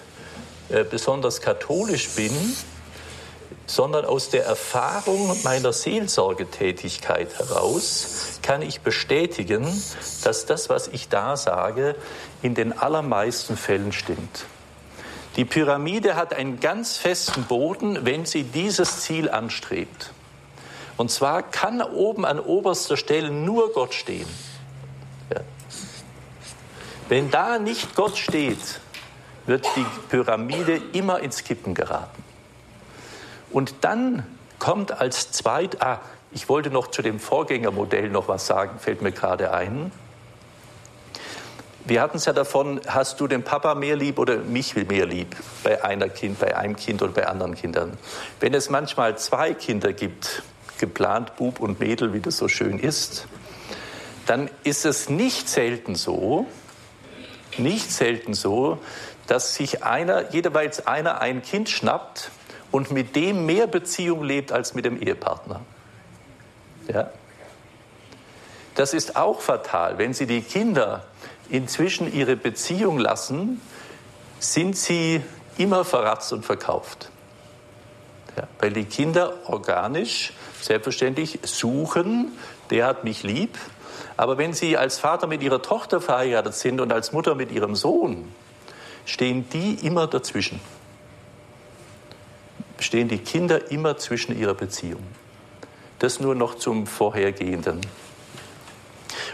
besonders 0.91 1.41
katholisch 1.41 2.11
bin, 2.11 2.33
sondern 3.67 4.05
aus 4.05 4.29
der 4.29 4.45
Erfahrung 4.45 5.37
meiner 5.45 5.73
Seelsorgetätigkeit 5.73 7.39
heraus 7.39 8.39
kann 8.43 8.63
ich 8.63 8.81
bestätigen, 8.81 9.67
dass 10.25 10.47
das, 10.47 10.69
was 10.69 10.89
ich 10.89 11.09
da 11.09 11.37
sage, 11.37 11.95
in 12.43 12.55
den 12.55 12.77
allermeisten 12.77 13.57
Fällen 13.57 13.93
stimmt. 13.93 14.45
Die 15.37 15.45
Pyramide 15.45 16.17
hat 16.17 16.35
einen 16.35 16.61
ganz 16.61 16.99
festen 16.99 17.45
Boden, 17.45 18.05
wenn 18.05 18.27
sie 18.27 18.43
dieses 18.43 19.01
Ziel 19.01 19.31
anstrebt. 19.31 20.13
Und 20.99 21.11
zwar 21.11 21.43
kann 21.43 21.81
oben 21.81 22.27
an 22.27 22.39
oberster 22.39 22.99
Stelle 22.99 23.31
nur 23.31 23.73
Gott 23.73 23.95
stehen. 23.95 24.29
Ja. 25.33 25.41
Wenn 27.09 27.31
da 27.31 27.59
nicht 27.59 27.95
Gott 27.95 28.19
steht, 28.19 28.81
wird 29.47 29.67
die 29.77 29.87
Pyramide 30.09 30.81
immer 30.93 31.21
ins 31.21 31.45
Kippen 31.45 31.75
geraten. 31.75 32.23
Und 33.51 33.75
dann 33.83 34.27
kommt 34.59 34.93
als 35.01 35.33
zweit, 35.33 35.83
ah, 35.83 36.01
ich 36.31 36.49
wollte 36.49 36.71
noch 36.71 36.91
zu 36.91 37.03
dem 37.03 37.21
Vorgängermodell 37.21 38.09
noch 38.09 38.29
was 38.29 38.47
sagen, 38.47 38.79
fällt 38.79 39.03
mir 39.03 39.13
gerade 39.13 39.53
ein. 39.53 39.93
Wir 41.85 42.01
hatten 42.01 42.17
es 42.17 42.27
ja 42.27 42.33
davon, 42.33 42.81
hast 42.87 43.21
du 43.21 43.27
den 43.27 43.43
Papa 43.43 43.75
mehr 43.75 43.97
lieb 43.97 44.19
oder 44.19 44.37
mich 44.39 44.77
mehr 44.77 45.05
lieb 45.05 45.35
bei 45.65 45.85
einer 45.85 46.09
Kind, 46.09 46.39
bei 46.39 46.57
einem 46.57 46.77
Kind 46.77 47.03
oder 47.03 47.13
bei 47.13 47.27
anderen 47.27 47.57
Kindern. 47.57 47.99
Wenn 48.39 48.55
es 48.55 48.71
manchmal 48.71 49.19
zwei 49.19 49.53
Kinder 49.53 49.93
gibt, 49.93 50.43
geplant 50.79 51.37
Bub 51.37 51.61
und 51.61 51.81
Mädel, 51.81 52.13
wie 52.13 52.21
das 52.21 52.37
so 52.37 52.47
schön 52.49 52.79
ist, 52.79 53.27
dann 54.27 54.49
ist 54.63 54.85
es 54.85 55.09
nicht 55.09 55.49
selten 55.49 55.97
so, 55.97 56.47
nicht 57.59 57.91
selten 57.91 58.35
so, 58.35 58.79
dass 59.33 59.55
sich 59.55 59.83
einer, 59.83 60.31
jeweils 60.35 60.87
einer 60.87 61.23
ein 61.23 61.41
Kind 61.41 61.71
schnappt 61.71 62.31
und 62.71 62.91
mit 62.91 63.17
dem 63.17 63.47
mehr 63.47 63.67
Beziehung 63.67 64.23
lebt 64.25 64.53
als 64.53 64.75
mit 64.75 64.85
dem 64.85 65.01
Ehepartner. 65.01 65.63
Ja? 66.87 67.09
Das 68.75 68.93
ist 68.93 69.17
auch 69.17 69.41
fatal. 69.41 69.97
Wenn 69.97 70.13
Sie 70.13 70.27
die 70.27 70.43
Kinder 70.43 71.05
inzwischen 71.49 72.13
ihre 72.13 72.37
Beziehung 72.37 72.99
lassen, 72.99 73.63
sind 74.39 74.77
sie 74.77 75.23
immer 75.57 75.87
verratzt 75.87 76.35
und 76.35 76.45
verkauft. 76.45 77.11
Ja, 78.37 78.47
weil 78.61 78.75
die 78.75 78.85
Kinder 78.85 79.33
organisch, 79.47 80.35
selbstverständlich 80.61 81.39
suchen, 81.45 82.33
der 82.69 82.85
hat 82.85 83.05
mich 83.05 83.23
lieb. 83.23 83.57
Aber 84.19 84.37
wenn 84.37 84.53
sie 84.53 84.77
als 84.77 84.99
Vater 84.99 85.27
mit 85.27 85.43
ihrer 85.43 85.63
Tochter 85.63 86.03
verheiratet 86.03 86.53
sind 86.53 86.83
und 86.83 86.93
als 86.93 87.13
Mutter 87.13 87.35
mit 87.35 87.51
ihrem 87.51 87.75
Sohn, 87.77 88.29
stehen 89.05 89.49
die 89.51 89.75
immer 89.87 90.07
dazwischen. 90.07 90.61
Stehen 92.79 93.09
die 93.09 93.19
Kinder 93.19 93.71
immer 93.71 93.97
zwischen 93.97 94.39
ihrer 94.39 94.55
Beziehung. 94.55 95.03
Das 95.99 96.21
nur 96.21 96.35
noch 96.35 96.57
zum 96.57 96.87
Vorhergehenden. 96.87 97.81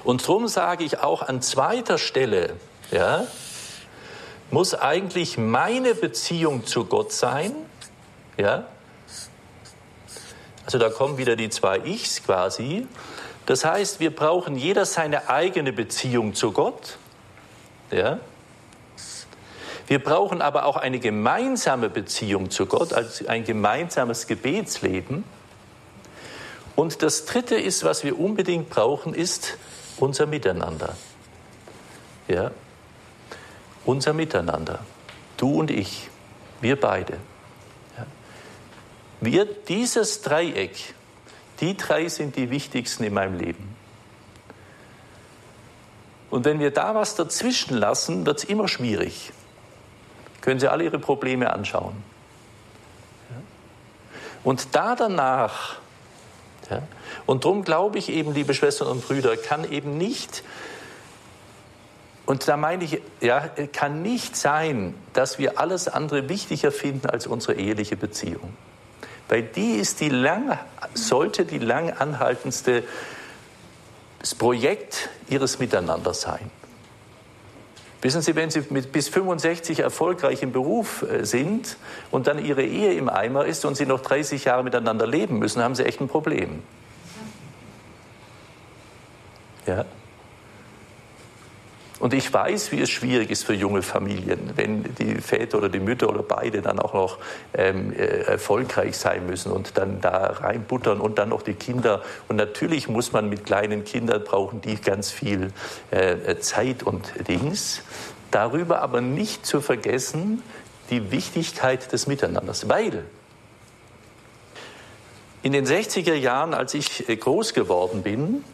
Und 0.05 0.23
darum 0.23 0.49
sage 0.49 0.85
ich 0.85 1.01
auch 1.01 1.23
an 1.23 1.43
zweiter 1.43 1.99
Stelle, 1.99 2.57
ja, 2.91 3.27
muss 4.51 4.75
eigentlich 4.75 5.37
meine 5.37 5.95
Beziehung 5.95 6.67
zu 6.67 6.85
Gott 6.85 7.13
sein, 7.13 7.55
ja. 8.37 8.67
Also 10.65 10.79
da 10.79 10.91
kommen 10.91 11.17
wieder 11.17 11.37
die 11.37 11.49
zwei 11.49 11.79
Ichs 11.79 12.23
quasi. 12.23 12.87
Das 13.47 13.65
heißt, 13.65 14.01
wir 14.01 14.15
brauchen 14.15 14.57
jeder 14.57 14.85
seine 14.85 15.31
eigene 15.31 15.73
Beziehung 15.73 16.35
zu 16.35 16.53
Gott, 16.53 16.99
ja. 17.91 18.21
Wir 19.89 19.99
brauchen 19.99 20.43
aber 20.43 20.67
auch 20.67 20.77
eine 20.77 20.99
gemeinsame 20.99 21.89
Beziehung 21.89 22.51
zu 22.51 22.67
Gott, 22.67 22.93
also 22.93 23.27
ein 23.27 23.45
gemeinsames 23.45 24.27
Gebetsleben. 24.27 25.25
Und 26.77 27.03
das 27.03 27.25
Dritte 27.25 27.55
ist, 27.55 27.85
was 27.85 28.05
wir 28.05 28.21
unbedingt 28.21 28.69
brauchen, 28.69 29.15
ist 29.15 29.57
unser 29.97 30.27
Miteinander. 30.27 30.95
Ja? 32.29 32.51
Unser 33.87 34.13
Miteinander. 34.13 34.81
Du 35.39 35.59
und 35.59 35.71
ich. 35.71 36.11
Wir 36.61 36.79
beide. 36.79 37.15
Ja? 37.97 38.07
Wir, 39.23 39.47
dieses 39.47 40.21
Dreieck, 40.21 40.95
die 41.61 41.79
drei 41.79 42.09
sind 42.09 42.37
die 42.37 42.51
wichtigsten 42.51 43.05
in 43.05 43.15
meinem 43.15 43.39
Leben. 43.39 43.75
Und 46.29 46.45
wenn 46.45 46.61
wir 46.61 46.73
da 46.73 46.95
was 46.95 47.15
dazwischen 47.15 47.75
lassen, 47.79 48.27
wird 48.27 48.39
es 48.41 48.45
immer 48.45 48.69
schwierig. 48.69 49.33
Können 50.49 50.61
Sie 50.61 50.69
alle 50.69 50.85
Ihre 50.85 50.99
Probleme 50.99 51.53
anschauen. 51.53 52.03
Und 54.43 54.75
da 54.75 54.97
danach, 54.97 55.77
ja, 56.71 56.81
und 57.27 57.45
darum 57.45 57.65
glaube 57.65 57.99
ich 57.99 58.09
eben, 58.09 58.33
liebe 58.33 58.55
Schwestern 58.55 58.89
und 58.89 59.07
Brüder, 59.07 59.37
kann 59.37 59.71
eben 59.71 59.99
nicht, 59.99 60.43
und 62.25 62.49
da 62.49 62.57
meine 62.57 62.85
ich, 62.85 63.03
ja, 63.21 63.41
kann 63.75 64.01
nicht 64.01 64.37
sein, 64.37 64.95
dass 65.13 65.39
wir 65.39 65.61
alles 65.61 65.87
andere 65.87 66.31
wichtiger 66.31 66.73
finden 66.73 67.11
als 67.11 67.27
unsere 67.27 67.53
eheliche 67.53 67.99
Beziehung. 67.99 68.57
Weil 69.29 69.43
die 69.43 69.73
ist 69.73 70.01
die 70.01 70.09
lang, 70.09 70.59
sollte 70.95 71.45
die 71.45 71.59
lang 71.59 71.93
anhaltendste 71.93 72.85
Projekt 74.39 75.11
ihres 75.29 75.59
Miteinanders 75.59 76.23
sein. 76.23 76.51
Wissen 78.01 78.23
Sie, 78.23 78.37
wenn 78.37 78.51
Sie 78.51 78.63
mit 78.71 78.93
bis 78.93 79.09
65 79.09 79.81
erfolgreich 79.81 80.43
im 80.43 80.53
Beruf 80.53 81.03
äh, 81.03 81.25
sind 81.25 81.77
und 82.11 82.29
dann 82.29 82.45
Ihre 82.45 82.63
Ehe 82.63 82.93
im 82.95 83.09
Eimer 83.09 83.45
ist 83.45 83.65
und 83.65 83.77
Sie 83.77 83.87
noch 83.87 84.01
30 84.01 84.45
Jahre 84.45 84.63
miteinander 84.63 85.07
leben 85.07 85.39
müssen, 85.39 85.63
haben 85.63 85.75
Sie 85.75 85.85
echt 85.85 86.01
ein 86.01 86.09
Problem. 86.09 86.63
Ja. 89.67 89.85
Und 91.99 92.15
ich 92.15 92.33
weiß, 92.33 92.71
wie 92.71 92.81
es 92.81 92.91
schwierig 92.91 93.31
ist 93.31 93.45
für 93.45 93.55
junge 93.55 93.83
Familien, 93.83 94.53
wenn 94.55 94.85
die 94.97 95.17
Väter 95.17 95.59
oder 95.59 95.69
die 95.69 95.81
Mütter 95.81 96.09
oder 96.09 96.23
beide 96.23 96.63
dann 96.63 96.79
auch 96.79 96.95
noch 96.95 97.19
ähm, 97.55 97.93
äh, 97.93 98.23
erfolgreich 98.23 98.97
sein 98.97 99.27
müssen 99.27 99.51
und 99.51 99.77
dann 99.77 100.01
da 100.01 100.27
reinbuttern 100.27 101.01
und 101.01 101.19
dann 101.19 101.31
noch 101.31 101.43
die 101.43 101.55
Kinder. 101.55 102.03
Und 102.29 102.37
natürlich 102.37 102.89
muss 102.89 103.13
man 103.13 103.29
mit 103.29 103.45
kleinen 103.45 103.85
Kindern 103.85 104.23
brauchen 104.23 104.61
die 104.61 104.77
ganz 104.77 105.11
viel 105.11 105.53
äh, 105.91 106.37
Zeit 106.39 106.85
und 106.85 107.13
Dings. 107.27 107.83
Darüber 108.31 108.81
aber 108.81 109.01
nicht 109.01 109.45
zu 109.45 109.61
vergessen 109.61 110.43
die 110.91 111.11
Wichtigkeit 111.11 111.93
des 111.93 112.07
Miteinanders, 112.07 112.69
weil 112.69 113.05
in 115.43 115.53
den 115.53 115.67
60er 115.67 116.15
Jahren, 116.15 116.55
als 116.55 116.75
ich 116.75 117.09
äh, 117.09 117.17
groß 117.17 117.55
geworden 117.55 118.03
bin, 118.03 118.45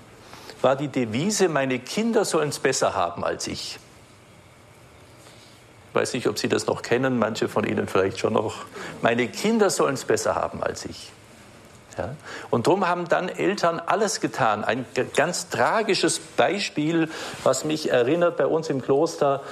war 0.65 0.77
die 0.77 0.89
Devise, 0.89 1.49
meine 1.49 1.79
Kinder 1.79 2.25
sollen 2.25 2.49
es 2.49 2.59
besser 2.59 2.95
haben 2.95 3.25
als 3.25 3.47
ich. 3.47 3.79
Ich 5.91 5.95
weiß 5.95 6.15
nicht, 6.15 6.27
ob 6.27 6.39
Sie 6.39 6.49
das 6.49 6.67
noch 6.67 6.83
kennen, 6.83 7.19
manche 7.19 7.49
von 7.49 7.65
Ihnen 7.65 7.87
vielleicht 7.87 8.19
schon 8.19 8.33
noch. 8.33 8.65
Meine 9.01 9.29
Kinder 9.29 9.71
sollen 9.71 9.95
es 9.95 10.05
besser 10.05 10.35
haben 10.35 10.63
als 10.63 10.87
ich. 10.87 11.13
Ja? 11.97 12.17
Und 12.51 12.67
darum 12.67 12.89
haben 12.89 13.09
dann 13.09 13.29
Eltern 13.29 13.79
alles 13.79 14.21
getan. 14.21 14.65
Ein 14.65 14.87
ganz 15.15 15.51
tragisches 15.51 16.19
Beispiel, 16.19 17.09
was 17.45 17.65
mich 17.65 17.91
erinnert 17.91 18.37
bei 18.37 18.47
uns 18.47 18.71
im 18.71 18.83
Kloster, 18.83 19.43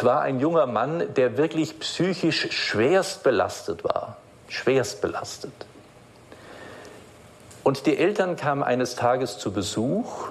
war 0.00 0.22
ein 0.22 0.40
junger 0.40 0.66
Mann, 0.66 1.12
der 1.14 1.36
wirklich 1.36 1.78
psychisch 1.80 2.48
schwerst 2.50 3.22
belastet 3.24 3.84
war. 3.84 4.16
Schwerst 4.48 5.02
belastet. 5.02 5.52
Und 7.62 7.86
die 7.86 7.96
Eltern 7.96 8.36
kamen 8.36 8.62
eines 8.62 8.96
Tages 8.96 9.38
zu 9.38 9.52
Besuch 9.52 10.28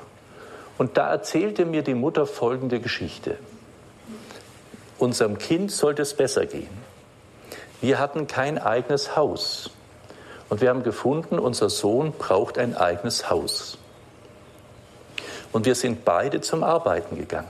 und 0.77 0.97
da 0.97 1.09
erzählte 1.09 1.65
mir 1.65 1.81
die 1.81 1.93
Mutter 1.93 2.25
folgende 2.25 2.79
Geschichte. 2.79 3.37
Unserem 4.97 5.37
Kind 5.37 5.71
sollte 5.71 6.01
es 6.01 6.13
besser 6.13 6.45
gehen. 6.45 6.69
Wir 7.81 7.99
hatten 7.99 8.27
kein 8.27 8.59
eigenes 8.59 9.15
Haus. 9.15 9.71
Und 10.49 10.59
wir 10.59 10.69
haben 10.69 10.83
gefunden, 10.83 11.39
unser 11.39 11.69
Sohn 11.69 12.11
braucht 12.11 12.57
ein 12.57 12.75
eigenes 12.75 13.29
Haus. 13.29 13.77
Und 15.53 15.65
wir 15.65 15.75
sind 15.75 16.05
beide 16.05 16.41
zum 16.41 16.63
Arbeiten 16.63 17.17
gegangen, 17.17 17.49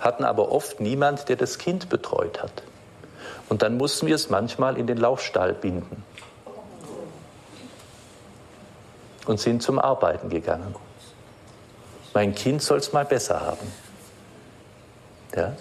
hatten 0.00 0.24
aber 0.24 0.50
oft 0.50 0.80
niemand, 0.80 1.28
der 1.28 1.36
das 1.36 1.58
Kind 1.58 1.88
betreut 1.88 2.42
hat. 2.42 2.62
Und 3.48 3.62
dann 3.62 3.76
mussten 3.76 4.06
wir 4.06 4.14
es 4.14 4.30
manchmal 4.30 4.76
in 4.78 4.86
den 4.86 4.98
Laufstall 4.98 5.52
binden. 5.52 6.02
Und 9.26 9.40
sind 9.40 9.62
zum 9.62 9.78
Arbeiten 9.78 10.28
gegangen. 10.28 10.74
Mein 12.14 12.34
Kind 12.34 12.62
soll 12.62 12.78
es 12.78 12.92
mal 12.92 13.04
besser 13.04 13.40
haben. 13.40 13.72
Ja? 15.34 15.56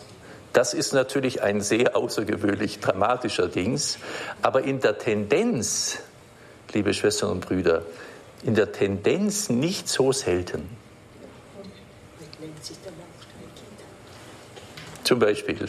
Das 0.54 0.74
ist 0.74 0.94
natürlich 0.94 1.44
ein 1.44 1.62
sehr 1.62 1.96
außergewöhnlich 1.96 2.80
dramatischer 2.80 3.48
Dings, 3.48 4.00
aber 4.42 4.64
in 4.64 4.80
der 4.80 4.98
Tendenz, 4.98 6.00
liebe 6.74 6.94
Schwestern 6.94 7.30
und 7.32 7.46
Brüder, 7.46 7.84
in 8.44 8.56
der 8.56 8.72
Tendenz 8.72 9.50
nicht 9.50 9.88
so 9.88 10.12
selten. 10.12 10.70
Zum 15.04 15.20
Beispiel. 15.20 15.68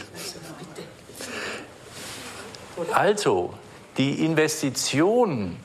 Also, 2.93 3.53
die 3.97 4.25
Investition 4.25 5.57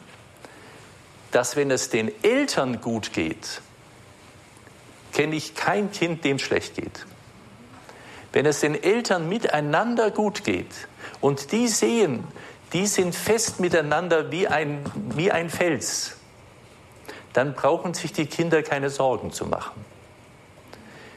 dass 1.30 1.56
wenn 1.56 1.70
es 1.70 1.90
den 1.90 2.10
Eltern 2.22 2.80
gut 2.80 3.12
geht, 3.12 3.60
kenne 5.12 5.36
ich 5.36 5.54
kein 5.54 5.90
Kind, 5.90 6.24
dem 6.24 6.38
schlecht 6.38 6.76
geht. 6.76 7.06
Wenn 8.32 8.44
es 8.44 8.60
den 8.60 8.80
Eltern 8.80 9.28
miteinander 9.28 10.10
gut 10.10 10.44
geht 10.44 10.88
und 11.20 11.52
die 11.52 11.68
sehen, 11.68 12.24
die 12.72 12.86
sind 12.86 13.14
fest 13.14 13.60
miteinander 13.60 14.30
wie 14.30 14.48
ein, 14.48 14.84
wie 15.14 15.32
ein 15.32 15.48
Fels, 15.48 16.16
dann 17.32 17.54
brauchen 17.54 17.94
sich 17.94 18.12
die 18.12 18.26
Kinder 18.26 18.62
keine 18.62 18.90
Sorgen 18.90 19.32
zu 19.32 19.46
machen. 19.46 19.84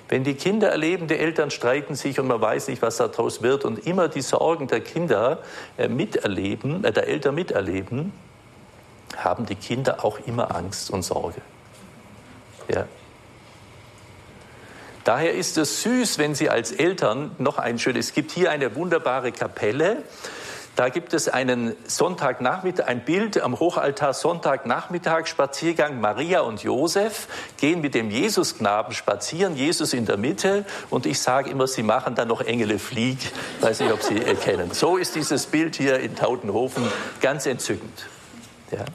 Wenn 0.09 0.23
die 0.23 0.33
Kinder 0.33 0.69
erleben, 0.69 1.07
die 1.07 1.17
Eltern 1.17 1.51
streiten 1.51 1.93
sich 1.93 2.19
und 2.19 2.27
man 2.27 2.41
weiß 2.41 2.67
nicht, 2.67 2.81
was 2.81 2.97
daraus 2.97 3.43
wird 3.43 3.63
und 3.63 3.85
immer 3.85 4.07
die 4.07 4.21
Sorgen 4.21 4.67
der 4.67 4.81
Kinder 4.81 5.43
äh, 5.77 5.87
miterleben, 5.87 6.83
äh, 6.83 6.91
der 6.91 7.07
Eltern 7.07 7.35
miterleben, 7.35 8.11
haben 9.17 9.45
die 9.45 9.55
Kinder 9.55 10.03
auch 10.05 10.19
immer 10.25 10.55
Angst 10.55 10.91
und 10.91 11.03
Sorge. 11.03 11.41
Ja. 12.67 12.85
Daher 15.03 15.33
ist 15.33 15.57
es 15.57 15.81
süß, 15.81 16.19
wenn 16.19 16.35
Sie 16.35 16.49
als 16.49 16.71
Eltern 16.71 17.31
noch 17.39 17.57
ein 17.57 17.79
schönes, 17.79 18.07
es 18.07 18.13
gibt 18.13 18.31
hier 18.31 18.51
eine 18.51 18.75
wunderbare 18.75 19.31
Kapelle, 19.31 20.03
da 20.75 20.87
gibt 20.87 21.13
es 21.13 21.27
einen 21.27 21.75
Sonntagnachmittag, 21.87 22.87
ein 22.87 23.03
Bild 23.03 23.41
am 23.41 23.59
Hochaltar 23.59 24.13
Sonntagnachmittag, 24.13 25.27
Spaziergang 25.27 25.99
Maria 25.99 26.39
und 26.39 26.63
Josef 26.63 27.27
gehen 27.57 27.81
mit 27.81 27.95
dem 27.95 28.09
Jesusknaben 28.09 28.93
spazieren, 28.93 29.57
Jesus 29.57 29.91
in 29.91 30.05
der 30.05 30.15
Mitte 30.15 30.65
und 30.89 31.05
ich 31.05 31.19
sage 31.19 31.49
immer, 31.49 31.67
sie 31.67 31.83
machen 31.83 32.15
dann 32.15 32.29
noch 32.29 32.39
Engele 32.39 32.79
flieg, 32.79 33.17
weiß 33.59 33.81
nicht, 33.81 33.91
ob 33.91 34.01
Sie 34.03 34.23
erkennen. 34.23 34.71
So 34.71 34.95
ist 34.95 35.15
dieses 35.15 35.47
Bild 35.47 35.75
hier 35.75 35.99
in 35.99 36.15
Tautenhofen 36.15 36.83
ganz 37.19 37.45
entzückend. 37.45 38.05
Ja. 38.71 38.85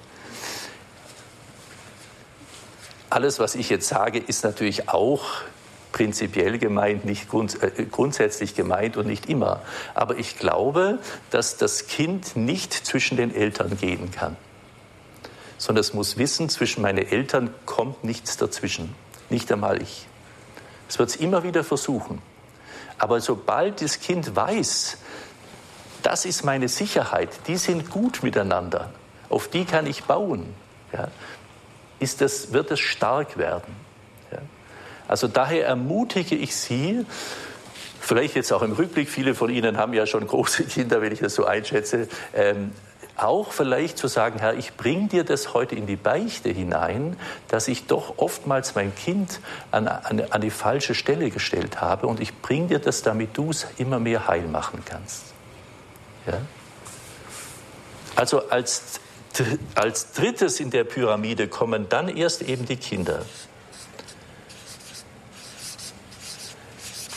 Alles, 3.10 3.38
was 3.38 3.54
ich 3.54 3.70
jetzt 3.70 3.88
sage, 3.88 4.18
ist 4.18 4.44
natürlich 4.44 4.88
auch 4.88 5.24
prinzipiell 5.92 6.58
gemeint, 6.58 7.04
nicht 7.04 7.28
grund, 7.28 7.62
äh, 7.62 7.87
grundsätzlich 7.88 8.56
gemeint 8.56 8.96
und 8.96 9.06
nicht 9.06 9.26
immer. 9.26 9.60
Aber 9.94 10.18
ich 10.18 10.37
glaube, 10.37 10.98
dass 11.30 11.56
das 11.56 11.87
Kind 11.87 12.34
nicht 12.34 12.72
zwischen 12.72 13.16
den 13.16 13.32
Eltern 13.32 13.78
gehen 13.78 14.10
kann, 14.10 14.37
sondern 15.56 15.82
es 15.82 15.94
muss 15.94 16.18
wissen, 16.18 16.48
zwischen 16.48 16.82
meinen 16.82 17.06
Eltern 17.06 17.54
kommt 17.64 18.02
nichts 18.02 18.37
dazwischen, 18.37 18.92
nicht 19.30 19.52
einmal 19.52 19.80
ich. 19.80 20.08
Es 20.88 20.98
wird 20.98 21.10
es 21.10 21.16
immer 21.16 21.44
wieder 21.44 21.62
versuchen. 21.62 22.20
Aber 22.98 23.20
sobald 23.20 23.80
das 23.80 24.00
Kind 24.00 24.34
weiß, 24.34 24.98
das 26.02 26.24
ist 26.24 26.44
meine 26.44 26.68
Sicherheit, 26.68 27.30
die 27.46 27.56
sind 27.56 27.88
gut 27.90 28.24
miteinander, 28.24 28.92
auf 29.34 29.48
die 29.48 29.64
kann 29.64 29.86
ich 29.86 30.04
bauen, 30.04 30.54
ja, 30.92 31.08
ist 31.98 32.20
das, 32.20 32.52
wird 32.52 32.70
es 32.70 32.80
stark 32.80 33.36
werden. 33.36 33.74
Ja. 34.30 34.38
Also 35.08 35.28
daher 35.28 35.66
ermutige 35.66 36.36
ich 36.36 36.54
Sie, 36.56 37.04
vielleicht 38.00 38.36
jetzt 38.36 38.52
auch 38.52 38.62
im 38.62 38.72
Rückblick, 38.72 39.08
viele 39.08 39.34
von 39.34 39.50
Ihnen 39.50 39.76
haben 39.76 39.92
ja 39.92 40.06
schon 40.06 40.26
große 40.26 40.64
Kinder, 40.68 41.02
wenn 41.02 41.12
ich 41.12 41.20
das 41.20 41.34
so 41.34 41.44
einschätze, 41.44 42.08
ähm, 42.34 42.72
auch 43.16 43.52
vielleicht 43.52 43.96
zu 43.96 44.08
sagen, 44.08 44.40
Herr, 44.40 44.54
ich 44.54 44.76
bringe 44.76 45.08
dir 45.08 45.24
das 45.24 45.54
heute 45.54 45.76
in 45.76 45.86
die 45.86 45.96
Beichte 45.96 46.50
hinein, 46.50 47.16
dass 47.46 47.68
ich 47.68 47.86
doch 47.86 48.18
oftmals 48.18 48.74
mein 48.74 48.94
Kind 48.94 49.40
an, 49.70 49.86
an, 49.86 50.20
an 50.30 50.40
die 50.40 50.50
falsche 50.50 50.94
Stelle 50.94 51.30
gestellt 51.30 51.80
habe 51.80 52.08
und 52.08 52.18
ich 52.18 52.40
bringe 52.40 52.68
dir 52.68 52.78
das, 52.80 53.02
damit 53.02 53.36
du 53.36 53.50
es 53.50 53.66
immer 53.78 54.00
mehr 54.00 54.26
heil 54.26 54.48
machen 54.48 54.82
kannst. 54.84 55.22
Ja? 56.26 56.38
Also 58.16 58.48
als 58.48 59.00
als 59.74 60.12
drittes 60.12 60.60
in 60.60 60.70
der 60.70 60.84
Pyramide 60.84 61.48
kommen 61.48 61.88
dann 61.88 62.08
erst 62.08 62.42
eben 62.42 62.66
die 62.66 62.76
Kinder. 62.76 63.22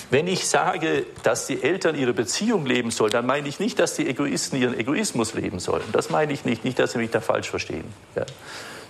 Wenn 0.09 0.27
ich 0.27 0.47
sage, 0.47 1.05
dass 1.23 1.47
die 1.47 1.61
Eltern 1.61 1.95
ihre 1.95 2.13
Beziehung 2.13 2.65
leben 2.65 2.91
sollen, 2.91 3.11
dann 3.11 3.25
meine 3.25 3.47
ich 3.47 3.59
nicht, 3.59 3.77
dass 3.77 3.95
die 3.95 4.07
Egoisten 4.07 4.57
ihren 4.57 4.77
Egoismus 4.79 5.33
leben 5.33 5.59
sollen. 5.59 5.83
Das 5.91 6.09
meine 6.09 6.31
ich 6.31 6.45
nicht, 6.45 6.63
nicht, 6.63 6.79
dass 6.79 6.93
Sie 6.93 6.97
mich 6.97 7.11
da 7.11 7.19
falsch 7.19 7.49
verstehen. 7.49 7.83
Ja. 8.15 8.25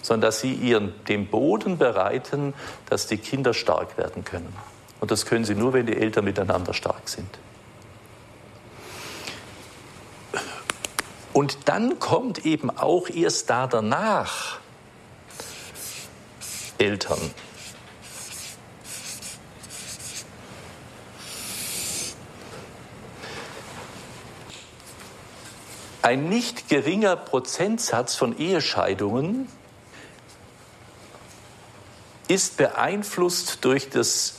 Sondern 0.04 0.28
dass 0.28 0.42
sie 0.42 0.54
ihren, 0.54 0.94
den 1.08 1.28
Boden 1.28 1.80
bereiten, 1.80 2.54
dass 2.88 3.08
die 3.08 3.18
Kinder 3.18 3.54
stark 3.56 3.98
werden 3.98 4.24
können. 4.24 4.54
Und 5.00 5.10
das 5.10 5.26
können 5.26 5.44
sie 5.44 5.56
nur, 5.56 5.74
wenn 5.74 5.88
die 5.88 5.98
Eltern 5.98 6.24
miteinander 6.24 6.74
stark 6.74 7.10
sind. 7.10 7.28
Und 11.38 11.70
dann 11.70 12.00
kommt 12.00 12.48
eben 12.48 12.72
auch 12.72 13.12
erst 13.12 13.52
da 13.52 13.68
danach 13.68 14.58
Eltern. 16.80 17.20
Ein 26.02 26.28
nicht 26.28 26.70
geringer 26.70 27.16
Prozentsatz 27.16 28.16
von 28.16 28.36
Ehescheidungen 28.40 29.48
ist 32.28 32.58
beeinflusst 32.58 33.64
durch, 33.64 33.92
das, 33.92 34.38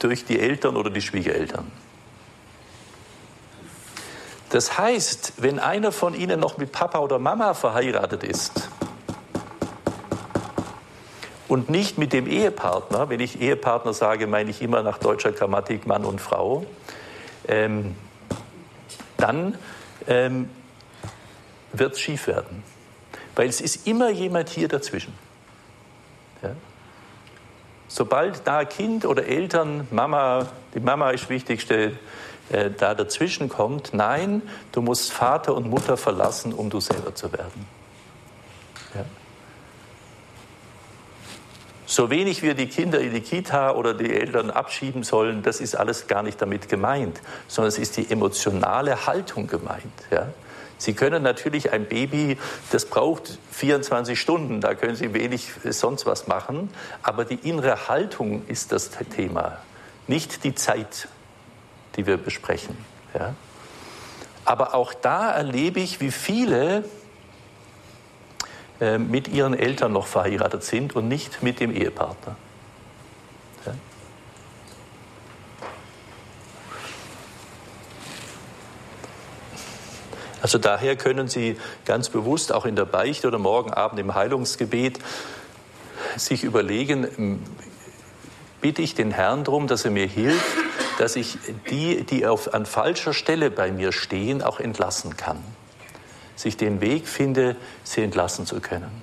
durch 0.00 0.24
die 0.24 0.40
Eltern 0.40 0.74
oder 0.74 0.90
die 0.90 1.00
Schwiegereltern. 1.00 1.83
Das 4.54 4.78
heißt, 4.78 5.32
wenn 5.38 5.58
einer 5.58 5.90
von 5.90 6.14
Ihnen 6.14 6.38
noch 6.38 6.58
mit 6.58 6.70
Papa 6.70 7.00
oder 7.00 7.18
Mama 7.18 7.54
verheiratet 7.54 8.22
ist 8.22 8.68
und 11.48 11.70
nicht 11.70 11.98
mit 11.98 12.12
dem 12.12 12.28
Ehepartner, 12.28 13.08
wenn 13.08 13.18
ich 13.18 13.40
Ehepartner 13.40 13.92
sage, 13.92 14.28
meine 14.28 14.50
ich 14.50 14.62
immer 14.62 14.84
nach 14.84 14.98
deutscher 14.98 15.32
Grammatik 15.32 15.88
Mann 15.88 16.04
und 16.04 16.20
Frau, 16.20 16.64
ähm, 17.48 17.96
dann 19.16 19.58
ähm, 20.06 20.48
wird 21.72 21.94
es 21.94 22.00
schief 22.00 22.28
werden. 22.28 22.62
Weil 23.34 23.48
es 23.48 23.60
ist 23.60 23.88
immer 23.88 24.10
jemand 24.10 24.50
hier 24.50 24.68
dazwischen. 24.68 25.14
Ja? 26.42 26.50
Sobald 27.88 28.46
da 28.46 28.64
Kind 28.64 29.04
oder 29.04 29.26
Eltern, 29.26 29.88
Mama, 29.90 30.46
die 30.74 30.80
Mama 30.80 31.10
ist 31.10 31.28
wichtigste, 31.28 31.98
äh, 32.50 32.70
da 32.70 32.94
dazwischen 32.94 33.48
kommt, 33.48 33.94
nein, 33.94 34.42
du 34.72 34.82
musst 34.82 35.12
Vater 35.12 35.54
und 35.54 35.68
Mutter 35.68 35.96
verlassen, 35.96 36.52
um 36.52 36.70
du 36.70 36.80
selber 36.80 37.14
zu 37.14 37.32
werden. 37.32 37.66
Ja? 38.94 39.04
So 41.86 42.10
wenig 42.10 42.42
wir 42.42 42.54
die 42.54 42.66
Kinder 42.66 42.98
in 43.00 43.12
die 43.12 43.20
Kita 43.20 43.72
oder 43.72 43.94
die 43.94 44.12
Eltern 44.12 44.50
abschieben 44.50 45.04
sollen, 45.04 45.42
das 45.42 45.60
ist 45.60 45.74
alles 45.74 46.06
gar 46.06 46.22
nicht 46.22 46.40
damit 46.40 46.68
gemeint, 46.68 47.20
sondern 47.46 47.68
es 47.68 47.78
ist 47.78 47.96
die 47.96 48.10
emotionale 48.10 49.06
Haltung 49.06 49.46
gemeint. 49.46 49.92
Ja? 50.10 50.28
Sie 50.76 50.94
können 50.94 51.22
natürlich 51.22 51.72
ein 51.72 51.86
Baby, 51.86 52.36
das 52.72 52.86
braucht 52.86 53.38
24 53.52 54.20
Stunden, 54.20 54.60
da 54.60 54.74
können 54.74 54.96
Sie 54.96 55.14
wenig 55.14 55.50
sonst 55.70 56.04
was 56.04 56.26
machen, 56.26 56.70
aber 57.02 57.24
die 57.24 57.48
innere 57.48 57.88
Haltung 57.88 58.46
ist 58.48 58.72
das 58.72 58.90
Thema, 59.14 59.58
nicht 60.08 60.44
die 60.44 60.54
Zeit, 60.54 61.08
die 61.96 62.06
wir 62.06 62.16
besprechen. 62.16 62.76
Ja? 63.18 63.34
Aber 64.44 64.74
auch 64.74 64.92
da 64.92 65.30
erlebe 65.30 65.80
ich, 65.80 66.00
wie 66.00 66.10
viele 66.10 66.84
äh, 68.80 68.98
mit 68.98 69.28
ihren 69.28 69.54
Eltern 69.54 69.92
noch 69.92 70.06
verheiratet 70.06 70.64
sind 70.64 70.96
und 70.96 71.08
nicht 71.08 71.42
mit 71.42 71.60
dem 71.60 71.74
Ehepartner. 71.74 72.36
Ja? 73.66 73.74
Also 80.42 80.58
daher 80.58 80.96
können 80.96 81.28
Sie 81.28 81.56
ganz 81.86 82.10
bewusst 82.10 82.52
auch 82.52 82.66
in 82.66 82.76
der 82.76 82.84
Beichte 82.84 83.28
oder 83.28 83.38
morgen 83.38 83.72
Abend 83.72 83.98
im 83.98 84.14
Heilungsgebet 84.14 84.98
sich 86.16 86.44
überlegen, 86.44 87.40
bitte 88.60 88.82
ich 88.82 88.94
den 88.94 89.10
Herrn 89.10 89.44
darum, 89.44 89.66
dass 89.66 89.84
er 89.84 89.90
mir 89.90 90.06
hilft, 90.06 90.63
dass 90.98 91.16
ich 91.16 91.38
die, 91.70 92.04
die 92.04 92.26
auf, 92.26 92.54
an 92.54 92.66
falscher 92.66 93.12
Stelle 93.12 93.50
bei 93.50 93.70
mir 93.72 93.92
stehen, 93.92 94.42
auch 94.42 94.60
entlassen 94.60 95.16
kann. 95.16 95.42
Sich 96.36 96.56
den 96.56 96.80
Weg 96.80 97.06
finde, 97.08 97.56
sie 97.82 98.02
entlassen 98.02 98.46
zu 98.46 98.60
können. 98.60 99.02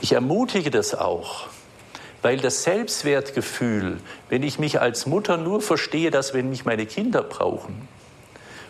Ich 0.00 0.12
ermutige 0.12 0.70
das 0.70 0.94
auch, 0.94 1.48
weil 2.22 2.38
das 2.38 2.62
Selbstwertgefühl, 2.62 3.98
wenn 4.28 4.42
ich 4.42 4.58
mich 4.58 4.80
als 4.80 5.06
Mutter 5.06 5.36
nur 5.36 5.60
verstehe, 5.62 6.10
dass 6.10 6.34
wenn 6.34 6.50
mich 6.50 6.64
meine 6.64 6.86
Kinder 6.86 7.22
brauchen, 7.22 7.88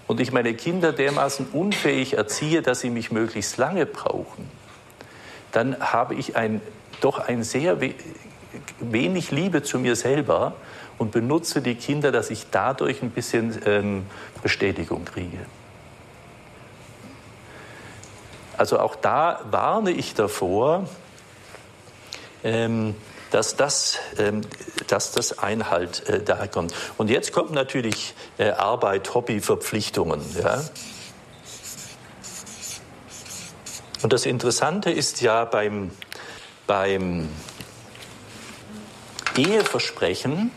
und 0.07 0.21
ich 0.21 0.33
meine 0.33 0.55
Kinder 0.55 0.93
dermaßen 0.93 1.47
unfähig 1.53 2.15
erziehe, 2.15 2.63
dass 2.63 2.81
sie 2.81 2.91
mich 2.91 3.11
möglichst 3.11 3.57
lange 3.57 3.87
brauchen, 3.87 4.51
dann 5.53 5.79
habe 5.81 6.15
ich 6.15 6.37
ein, 6.37 6.61
doch 7.01 7.19
ein 7.19 7.43
sehr 7.43 7.81
we 7.81 7.95
wenig 8.79 9.33
Liebe 9.33 9.65
zu 9.65 9.81
mir 9.81 9.97
selber 9.97 10.55
und 10.99 11.11
benutze 11.13 11.61
die 11.61 11.75
Kinder, 11.75 12.13
dass 12.13 12.31
ich 12.31 12.47
dadurch 12.51 13.03
ein 13.03 13.11
bisschen 13.11 13.61
ähm, 13.67 14.07
Bestätigung 14.43 15.05
kriege. 15.05 15.39
Also 18.57 18.79
auch 18.79 18.95
da 18.95 19.41
warne 19.51 19.91
ich 19.91 20.15
davor, 20.15 20.87
ähm, 22.45 22.95
dass 23.31 23.57
das, 23.57 23.99
ähm, 24.19 24.43
dass 24.87 25.11
das 25.11 25.39
Einhalt 25.41 26.09
äh, 26.09 26.23
da 26.23 26.47
kommt. 26.47 26.73
Und 26.97 27.11
jetzt 27.11 27.33
kommt 27.33 27.51
natürlich 27.51 28.15
äh, 28.39 28.51
Arbeit, 28.51 29.13
Hobby, 29.13 29.41
Verpflichtungen. 29.41 30.21
Ja? 30.41 30.63
Und 34.03 34.13
das 34.13 34.25
Interessante 34.25 34.91
ist 34.91 35.21
ja 35.21 35.47
beim, 35.47 35.91
beim 36.69 37.29
Eheversprechen, 39.37 40.53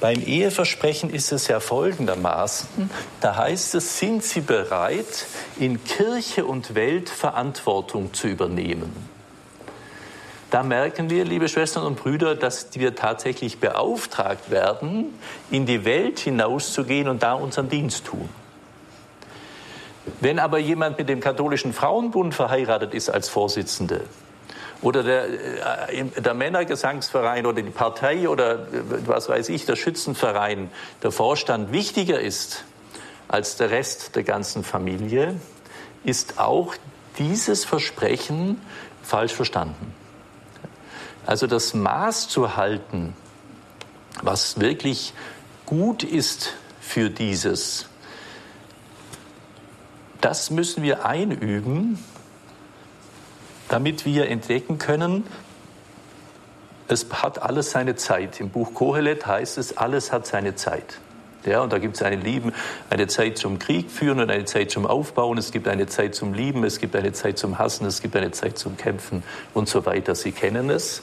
beim 0.00 0.22
Eheversprechen 0.22 1.10
ist 1.10 1.32
es 1.32 1.48
ja 1.48 1.60
folgendermaßen, 1.60 2.90
da 3.20 3.36
heißt 3.36 3.74
es, 3.74 3.98
sind 3.98 4.24
Sie 4.24 4.40
bereit, 4.40 5.26
in 5.58 5.84
Kirche 5.84 6.44
und 6.44 6.74
Welt 6.74 7.08
Verantwortung 7.08 8.12
zu 8.14 8.26
übernehmen? 8.26 8.92
Da 10.50 10.64
merken 10.64 11.10
wir, 11.10 11.24
liebe 11.24 11.48
Schwestern 11.48 11.84
und 11.84 11.96
Brüder, 11.96 12.34
dass 12.34 12.68
wir 12.74 12.96
tatsächlich 12.96 13.60
beauftragt 13.60 14.50
werden, 14.50 15.06
in 15.50 15.64
die 15.64 15.84
Welt 15.84 16.18
hinauszugehen 16.18 17.08
und 17.08 17.22
da 17.22 17.34
unseren 17.34 17.68
Dienst 17.68 18.06
tun. 18.06 18.28
Wenn 20.20 20.40
aber 20.40 20.58
jemand 20.58 20.98
mit 20.98 21.08
dem 21.08 21.20
katholischen 21.20 21.72
Frauenbund 21.72 22.34
verheiratet 22.34 22.94
ist 22.94 23.10
als 23.10 23.28
Vorsitzende 23.28 24.00
oder 24.82 25.02
der, 25.02 25.90
äh, 25.90 26.04
der 26.04 26.34
Männergesangsverein 26.34 27.46
oder 27.46 27.62
die 27.62 27.70
Partei 27.70 28.28
oder 28.28 28.54
äh, 28.54 29.06
was 29.06 29.28
weiß 29.28 29.48
ich, 29.50 29.66
der 29.66 29.76
Schützenverein, 29.76 30.70
der 31.02 31.10
Vorstand 31.10 31.72
wichtiger 31.72 32.20
ist 32.20 32.64
als 33.28 33.56
der 33.56 33.70
Rest 33.70 34.16
der 34.16 34.24
ganzen 34.24 34.64
Familie, 34.64 35.36
ist 36.04 36.38
auch 36.38 36.74
dieses 37.18 37.64
Versprechen 37.64 38.60
falsch 39.02 39.34
verstanden. 39.34 39.94
Also 41.26 41.46
das 41.46 41.74
Maß 41.74 42.28
zu 42.28 42.56
halten, 42.56 43.14
was 44.22 44.58
wirklich 44.58 45.12
gut 45.66 46.02
ist 46.02 46.54
für 46.80 47.10
dieses, 47.10 47.86
das 50.20 50.50
müssen 50.50 50.82
wir 50.82 51.06
einüben, 51.06 52.02
damit 53.70 54.04
wir 54.04 54.28
entdecken 54.28 54.78
können, 54.78 55.24
es 56.88 57.06
hat 57.10 57.40
alles 57.40 57.70
seine 57.70 57.94
Zeit. 57.94 58.40
Im 58.40 58.50
Buch 58.50 58.74
Kohelet 58.74 59.26
heißt 59.26 59.58
es, 59.58 59.76
alles 59.76 60.12
hat 60.12 60.26
seine 60.26 60.56
Zeit. 60.56 60.98
Ja, 61.46 61.62
und 61.62 61.72
da 61.72 61.78
gibt 61.78 61.94
es 61.96 62.02
eine, 62.02 62.16
Lieben, 62.16 62.52
eine 62.90 63.06
Zeit 63.06 63.38
zum 63.38 63.60
Krieg 63.60 63.90
führen 63.90 64.20
und 64.20 64.28
eine 64.28 64.44
Zeit 64.44 64.72
zum 64.72 64.86
Aufbauen. 64.86 65.38
Es 65.38 65.52
gibt 65.52 65.68
eine 65.68 65.86
Zeit 65.86 66.16
zum 66.16 66.34
Lieben, 66.34 66.64
es 66.64 66.80
gibt 66.80 66.96
eine 66.96 67.12
Zeit 67.12 67.38
zum 67.38 67.58
Hassen, 67.58 67.86
es 67.86 68.02
gibt 68.02 68.16
eine 68.16 68.32
Zeit 68.32 68.58
zum 68.58 68.76
Kämpfen 68.76 69.22
und 69.54 69.68
so 69.68 69.86
weiter. 69.86 70.16
Sie 70.16 70.32
kennen 70.32 70.68
es. 70.68 71.02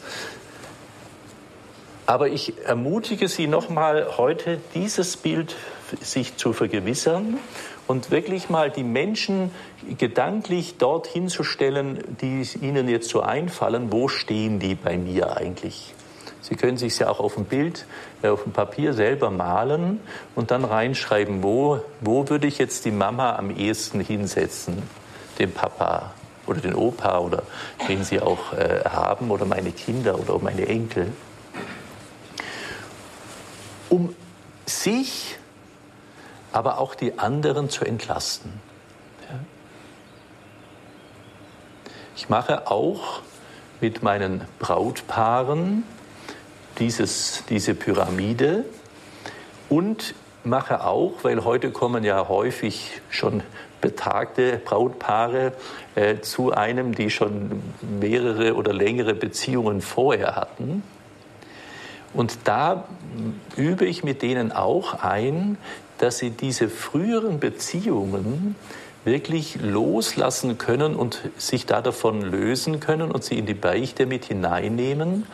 Aber 2.05 2.27
ich 2.27 2.65
ermutige 2.65 3.29
Sie 3.29 3.47
nochmal 3.47 4.17
heute, 4.17 4.59
dieses 4.75 5.17
Bild 5.17 5.55
sich 6.01 6.35
zu 6.35 6.53
vergewissern 6.53 7.39
und 7.87 8.11
wirklich 8.11 8.49
mal 8.49 8.69
die 8.69 8.83
Menschen 8.83 9.51
gedanklich 9.97 10.77
dorthin 10.77 11.29
zu 11.29 11.43
stellen, 11.43 12.03
die 12.21 12.47
Ihnen 12.61 12.89
jetzt 12.89 13.09
so 13.09 13.21
einfallen, 13.21 13.91
wo 13.91 14.07
stehen 14.07 14.59
die 14.59 14.75
bei 14.75 14.97
mir 14.97 15.37
eigentlich? 15.37 15.93
Sie 16.41 16.55
können 16.55 16.77
sich 16.77 16.97
ja 16.99 17.09
auch 17.09 17.19
auf 17.19 17.35
dem 17.35 17.45
Bild, 17.45 17.85
äh, 18.21 18.29
auf 18.29 18.43
dem 18.43 18.53
Papier 18.53 18.93
selber 18.93 19.31
malen 19.31 19.99
und 20.35 20.51
dann 20.51 20.63
reinschreiben, 20.63 21.43
wo, 21.43 21.81
wo 21.99 22.29
würde 22.29 22.47
ich 22.47 22.57
jetzt 22.57 22.85
die 22.85 22.91
Mama 22.91 23.35
am 23.35 23.49
ehesten 23.49 23.99
hinsetzen, 23.99 24.83
den 25.39 25.51
Papa 25.51 26.13
oder 26.45 26.61
den 26.61 26.73
Opa 26.73 27.19
oder 27.19 27.43
den 27.89 28.03
Sie 28.03 28.21
auch 28.21 28.53
äh, 28.53 28.81
haben 28.85 29.29
oder 29.31 29.45
meine 29.45 29.71
Kinder 29.71 30.17
oder 30.19 30.39
meine 30.39 30.67
Enkel. 30.67 31.11
Um 33.89 34.15
sich, 34.65 35.37
aber 36.51 36.79
auch 36.79 36.95
die 36.95 37.19
anderen 37.19 37.69
zu 37.69 37.85
entlasten. 37.85 38.53
Ich 42.15 42.29
mache 42.29 42.69
auch 42.69 43.21
mit 43.79 44.01
meinen 44.01 44.41
Brautpaaren 44.57 45.83
dieses, 46.79 47.43
diese 47.47 47.75
Pyramide 47.75 48.65
und 49.69 50.15
mache 50.43 50.83
auch, 50.83 51.13
weil 51.23 51.43
heute 51.43 51.71
kommen 51.71 52.03
ja 52.03 52.27
häufig 52.27 53.01
schon 53.09 53.43
betagte 53.81 54.59
Brautpaare 54.63 55.53
äh, 55.93 56.19
zu 56.21 56.51
einem, 56.51 56.95
die 56.95 57.11
schon 57.11 57.61
mehrere 57.99 58.55
oder 58.55 58.73
längere 58.73 59.13
Beziehungen 59.13 59.81
vorher 59.81 60.35
hatten. 60.35 60.81
Und 62.13 62.39
da 62.45 62.85
übe 63.55 63.85
ich 63.85 64.03
mit 64.03 64.23
denen 64.23 64.51
auch 64.51 65.03
ein, 65.03 65.57
dass 65.97 66.19
sie 66.19 66.31
diese 66.31 66.69
früheren 66.69 67.39
Beziehungen 67.39 68.55
wirklich 69.05 69.55
loslassen 69.61 70.57
können 70.57 70.95
und 70.95 71.21
sich 71.37 71.65
da 71.65 71.81
davon 71.81 72.21
lösen 72.21 72.79
können 72.81 73.09
und 73.09 73.23
sie 73.23 73.37
in 73.37 73.45
die 73.45 73.53
Beichte 73.53 74.05
mit 74.05 74.25
hineinnehmen, 74.25 75.25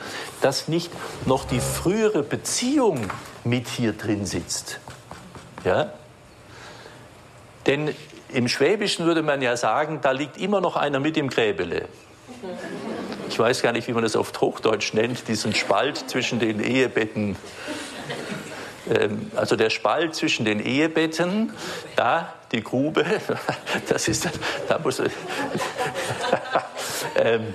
dass 0.42 0.68
nicht 0.68 0.92
noch 1.26 1.46
die 1.46 1.60
frühere 1.60 2.22
Beziehung 2.22 3.10
mit 3.44 3.68
hier 3.68 3.94
drin 3.94 4.26
sitzt. 4.26 4.80
Ja? 5.66 5.92
Denn 7.66 7.96
im 8.32 8.48
Schwäbischen 8.48 9.06
würde 9.06 9.24
man 9.24 9.42
ja 9.42 9.58
sagen, 9.58 10.00
da 10.02 10.12
liegt 10.12 10.38
immer 10.38 10.62
noch 10.62 10.76
einer 10.76 11.00
mit 11.00 11.18
im 11.18 11.30
Gräbele. 11.30 11.88
Ich 13.30 13.40
weiß 13.40 13.62
gar 13.62 13.72
nicht, 13.72 13.88
wie 13.88 13.94
man 13.94 14.04
das 14.04 14.16
auf 14.16 14.32
Hochdeutsch 14.40 14.94
nennt, 14.94 15.28
diesen 15.28 15.56
Spalt 15.56 16.10
zwischen 16.10 16.40
den 16.40 16.60
Ehebetten. 16.60 17.36
Ähm, 18.90 19.32
also 19.36 19.56
der 19.56 19.70
Spalt 19.70 20.16
zwischen 20.16 20.46
den 20.46 20.60
Ehebetten, 20.60 21.54
da 21.96 22.34
die 22.52 22.62
Grube, 22.62 23.06
das 23.90 24.08
ist, 24.08 24.30
da 24.68 24.80
muss, 24.80 25.00
ähm, 27.16 27.54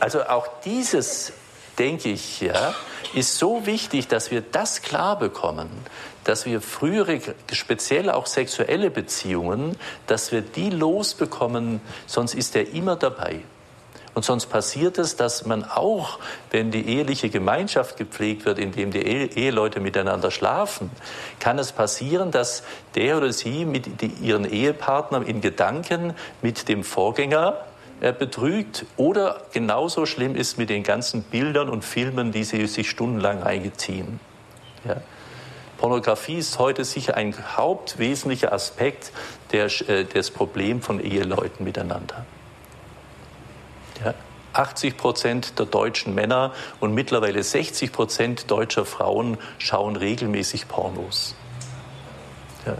also 0.00 0.24
auch 0.24 0.46
dieses, 0.64 1.32
denke 1.78 2.10
ich, 2.10 2.40
ja, 2.40 2.74
ist 3.14 3.38
so 3.38 3.66
wichtig, 3.66 4.08
dass 4.08 4.30
wir 4.30 4.40
das 4.40 4.82
klar 4.82 5.18
bekommen, 5.18 5.68
dass 6.24 6.46
wir 6.46 6.60
frühere, 6.60 7.20
speziell 7.52 8.10
auch 8.10 8.26
sexuelle 8.26 8.90
Beziehungen, 8.90 9.76
dass 10.06 10.32
wir 10.32 10.40
die 10.40 10.70
losbekommen, 10.70 11.80
sonst 12.06 12.34
ist 12.34 12.56
er 12.56 12.72
immer 12.72 12.96
dabei. 12.96 13.40
Und 14.14 14.24
sonst 14.24 14.46
passiert 14.46 14.98
es, 14.98 15.16
dass 15.16 15.46
man 15.46 15.64
auch, 15.64 16.18
wenn 16.50 16.70
die 16.70 16.86
eheliche 16.86 17.30
Gemeinschaft 17.30 17.96
gepflegt 17.96 18.44
wird, 18.44 18.58
indem 18.58 18.90
die 18.90 19.00
Eheleute 19.00 19.80
miteinander 19.80 20.30
schlafen, 20.30 20.90
kann 21.40 21.58
es 21.58 21.72
passieren, 21.72 22.30
dass 22.30 22.62
der 22.94 23.16
oder 23.16 23.32
sie 23.32 23.64
mit 23.64 23.86
ihren 24.20 24.44
Ehepartner 24.44 25.26
in 25.26 25.40
Gedanken 25.40 26.14
mit 26.42 26.68
dem 26.68 26.84
Vorgänger 26.84 27.64
äh, 28.02 28.12
betrügt 28.12 28.84
oder 28.98 29.42
genauso 29.52 30.04
schlimm 30.04 30.36
ist 30.36 30.58
mit 30.58 30.68
den 30.68 30.82
ganzen 30.82 31.22
Bildern 31.22 31.70
und 31.70 31.82
Filmen, 31.82 32.32
die 32.32 32.44
sie 32.44 32.66
sich 32.66 32.90
stundenlang 32.90 33.42
reingeziehen. 33.42 34.20
Ja. 34.84 34.96
Pornografie 35.78 36.38
ist 36.38 36.58
heute 36.58 36.84
sicher 36.84 37.16
ein 37.16 37.34
hauptwesentlicher 37.56 38.52
Aspekt 38.52 39.10
der, 39.52 39.66
äh, 39.88 40.04
des 40.04 40.30
Problems 40.30 40.84
von 40.84 41.00
Eheleuten 41.00 41.64
miteinander. 41.64 42.26
Ja. 44.04 44.14
80 44.52 44.96
Prozent 44.96 45.58
der 45.58 45.66
deutschen 45.66 46.14
Männer 46.14 46.52
und 46.80 46.92
mittlerweile 46.94 47.42
60 47.42 47.92
Prozent 47.92 48.50
deutscher 48.50 48.84
Frauen 48.84 49.38
schauen 49.58 49.96
regelmäßig 49.96 50.68
Pornos. 50.68 51.34
Ja. 52.66 52.76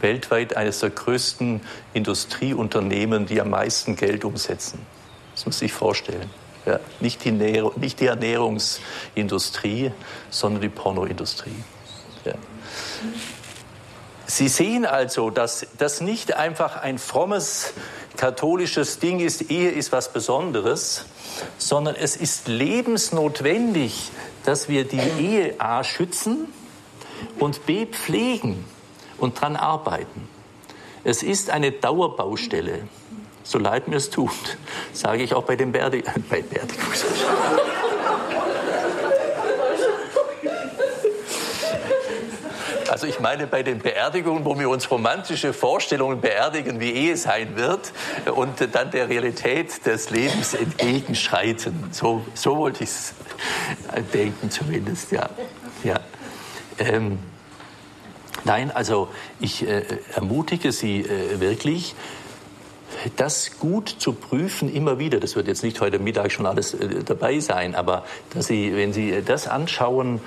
Weltweit 0.00 0.56
eines 0.56 0.80
der 0.80 0.90
größten 0.90 1.62
Industrieunternehmen, 1.94 3.26
die 3.26 3.40
am 3.40 3.50
meisten 3.50 3.96
Geld 3.96 4.24
umsetzen. 4.24 4.84
Das 5.34 5.46
muss 5.46 5.58
sich 5.58 5.72
vorstellen. 5.72 6.30
Ja. 6.66 6.80
Nicht, 7.00 7.24
die 7.24 7.30
nicht 7.30 8.00
die 8.00 8.06
Ernährungsindustrie, 8.06 9.92
sondern 10.30 10.60
die 10.60 10.68
Pornoindustrie. 10.68 11.64
Ja. 12.24 12.34
Sie 14.26 14.48
sehen 14.48 14.84
also, 14.84 15.30
dass 15.30 15.66
das 15.78 16.00
nicht 16.00 16.34
einfach 16.34 16.76
ein 16.82 16.98
frommes 16.98 17.72
katholisches 18.16 18.98
Ding 18.98 19.20
ist, 19.20 19.50
Ehe 19.50 19.70
ist 19.70 19.92
was 19.92 20.12
Besonderes, 20.12 21.04
sondern 21.58 21.94
es 21.94 22.16
ist 22.16 22.48
lebensnotwendig, 22.48 24.10
dass 24.44 24.68
wir 24.68 24.84
die 24.84 24.98
Ehe 24.98 25.60
A 25.60 25.84
schützen 25.84 26.52
und 27.38 27.66
B 27.66 27.86
pflegen 27.86 28.64
und 29.18 29.36
daran 29.38 29.56
arbeiten. 29.56 30.28
Es 31.04 31.22
ist 31.22 31.50
eine 31.50 31.70
Dauerbaustelle, 31.70 32.88
so 33.44 33.58
leid 33.58 33.86
mir 33.86 33.96
es 33.96 34.10
tut, 34.10 34.58
sage 34.92 35.22
ich 35.22 35.34
auch 35.34 35.44
bei 35.44 35.54
den 35.54 35.70
Beerdig 35.70 36.04
bei 36.30 36.42
Beerdigungs 36.42 37.04
Also 42.96 43.06
ich 43.06 43.20
meine 43.20 43.46
bei 43.46 43.62
den 43.62 43.80
Beerdigungen, 43.80 44.46
wo 44.46 44.58
wir 44.58 44.70
uns 44.70 44.90
romantische 44.90 45.52
Vorstellungen 45.52 46.22
beerdigen, 46.22 46.80
wie 46.80 46.92
Ehe 46.92 47.18
sein 47.18 47.54
wird 47.54 47.92
und 48.34 48.54
dann 48.72 48.90
der 48.90 49.10
Realität 49.10 49.84
des 49.84 50.08
Lebens 50.08 50.54
entgegenschreiten. 50.54 51.90
So, 51.90 52.24
so 52.32 52.56
wollte 52.56 52.84
ich 52.84 52.88
es 52.88 53.12
denken 54.14 54.50
zumindest, 54.50 55.12
ja. 55.12 55.28
ja. 55.84 56.00
Ähm, 56.78 57.18
nein, 58.44 58.70
also 58.70 59.08
ich 59.40 59.68
äh, 59.68 59.82
ermutige 60.14 60.72
Sie 60.72 61.00
äh, 61.00 61.38
wirklich, 61.38 61.94
das 63.16 63.58
gut 63.58 63.90
zu 63.90 64.14
prüfen 64.14 64.74
immer 64.74 64.98
wieder. 64.98 65.20
Das 65.20 65.36
wird 65.36 65.48
jetzt 65.48 65.62
nicht 65.62 65.82
heute 65.82 65.98
Mittag 65.98 66.32
schon 66.32 66.46
alles 66.46 66.72
äh, 66.72 67.04
dabei 67.04 67.40
sein, 67.40 67.74
aber 67.74 68.06
dass 68.32 68.46
Sie, 68.46 68.74
wenn 68.74 68.94
Sie 68.94 69.22
das 69.22 69.48
anschauen, 69.48 70.22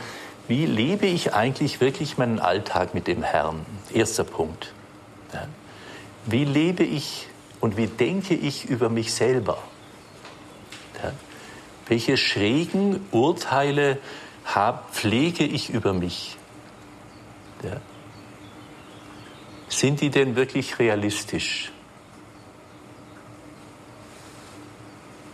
wie 0.50 0.66
lebe 0.66 1.06
ich 1.06 1.36
eigentlich 1.36 1.80
wirklich 1.80 2.18
meinen 2.18 2.40
Alltag 2.40 2.96
mit 2.96 3.06
dem 3.06 3.22
Herrn? 3.22 3.68
Erster 3.94 4.24
Punkt. 4.24 4.74
Ja. 5.32 5.48
Wie 6.26 6.44
lebe 6.44 6.84
ich 6.84 7.28
und 7.60 7.78
wie 7.78 7.86
denke 7.86 8.34
ich 8.34 8.66
über 8.66 8.90
mich 8.90 9.14
selber? 9.14 9.60
Ja. 11.04 11.12
Welche 11.88 12.18
schrägen 12.18 13.08
Urteile 13.12 14.00
hab, 14.44 14.96
pflege 14.96 15.44
ich 15.44 15.70
über 15.70 15.94
mich? 15.94 16.36
Ja. 17.64 17.78
Sind 19.68 20.02
die 20.02 20.10
denn 20.10 20.36
wirklich 20.36 20.80
realistisch? 20.80 21.72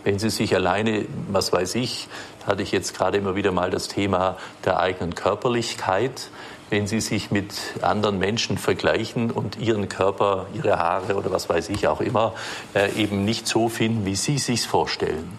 Wenn 0.04 0.18
Sie 0.18 0.28
sich 0.28 0.54
alleine, 0.54 1.06
was 1.30 1.54
weiß 1.54 1.74
ich, 1.76 2.06
hatte 2.46 2.62
ich 2.62 2.72
jetzt 2.72 2.96
gerade 2.96 3.18
immer 3.18 3.34
wieder 3.34 3.52
mal 3.52 3.70
das 3.70 3.88
Thema 3.88 4.36
der 4.64 4.80
eigenen 4.80 5.14
Körperlichkeit. 5.14 6.30
Wenn 6.68 6.86
Sie 6.86 7.00
sich 7.00 7.30
mit 7.30 7.54
anderen 7.82 8.18
Menschen 8.18 8.58
vergleichen 8.58 9.30
und 9.30 9.56
Ihren 9.58 9.88
Körper, 9.88 10.46
Ihre 10.54 10.78
Haare 10.78 11.14
oder 11.14 11.30
was 11.30 11.48
weiß 11.48 11.68
ich 11.68 11.86
auch 11.86 12.00
immer, 12.00 12.34
äh, 12.74 12.92
eben 13.00 13.24
nicht 13.24 13.46
so 13.46 13.68
finden, 13.68 14.04
wie 14.04 14.16
Sie 14.16 14.38
sich 14.38 14.66
vorstellen, 14.66 15.38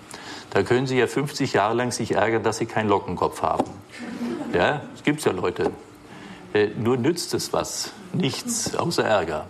da 0.52 0.64
können 0.64 0.88
Sie 0.88 0.98
ja 0.98 1.08
50 1.08 1.54
Jahre 1.54 1.74
lang 1.74 1.92
sich 1.92 2.14
ärgern, 2.14 2.44
dass 2.44 2.58
Sie 2.58 2.66
keinen 2.66 2.88
Lockenkopf 2.88 3.42
haben. 3.42 3.66
Ja, 4.54 4.82
es 4.96 5.04
gibt 5.04 5.24
ja 5.26 5.34
Leute. 5.34 5.72
Äh, 6.54 6.70
nur 6.78 6.98
nützt 6.98 7.34
es 7.34 7.52
was, 7.52 7.92
nichts 8.14 8.76
außer 8.76 9.04
Ärger. 9.04 9.48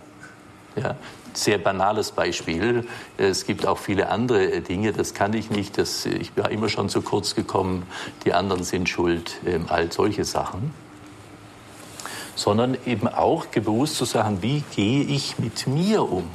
Ja, 0.74 0.96
sehr 1.36 1.58
banales 1.58 2.12
Beispiel. 2.12 2.86
Es 3.16 3.46
gibt 3.46 3.66
auch 3.66 3.78
viele 3.78 4.08
andere 4.10 4.60
Dinge, 4.60 4.92
das 4.92 5.14
kann 5.14 5.32
ich 5.34 5.50
nicht. 5.50 5.78
Das, 5.78 6.06
ich 6.06 6.36
war 6.36 6.50
immer 6.50 6.68
schon 6.68 6.88
zu 6.88 7.02
kurz 7.02 7.34
gekommen, 7.34 7.86
die 8.24 8.32
anderen 8.32 8.64
sind 8.64 8.88
schuld, 8.88 9.38
ähm, 9.46 9.66
all 9.68 9.92
solche 9.92 10.24
Sachen. 10.24 10.72
Sondern 12.34 12.76
eben 12.86 13.08
auch 13.08 13.46
bewusst 13.46 13.96
zu 13.96 14.04
sagen, 14.04 14.38
wie 14.42 14.62
gehe 14.74 15.02
ich 15.02 15.38
mit 15.38 15.66
mir 15.66 16.02
um? 16.02 16.28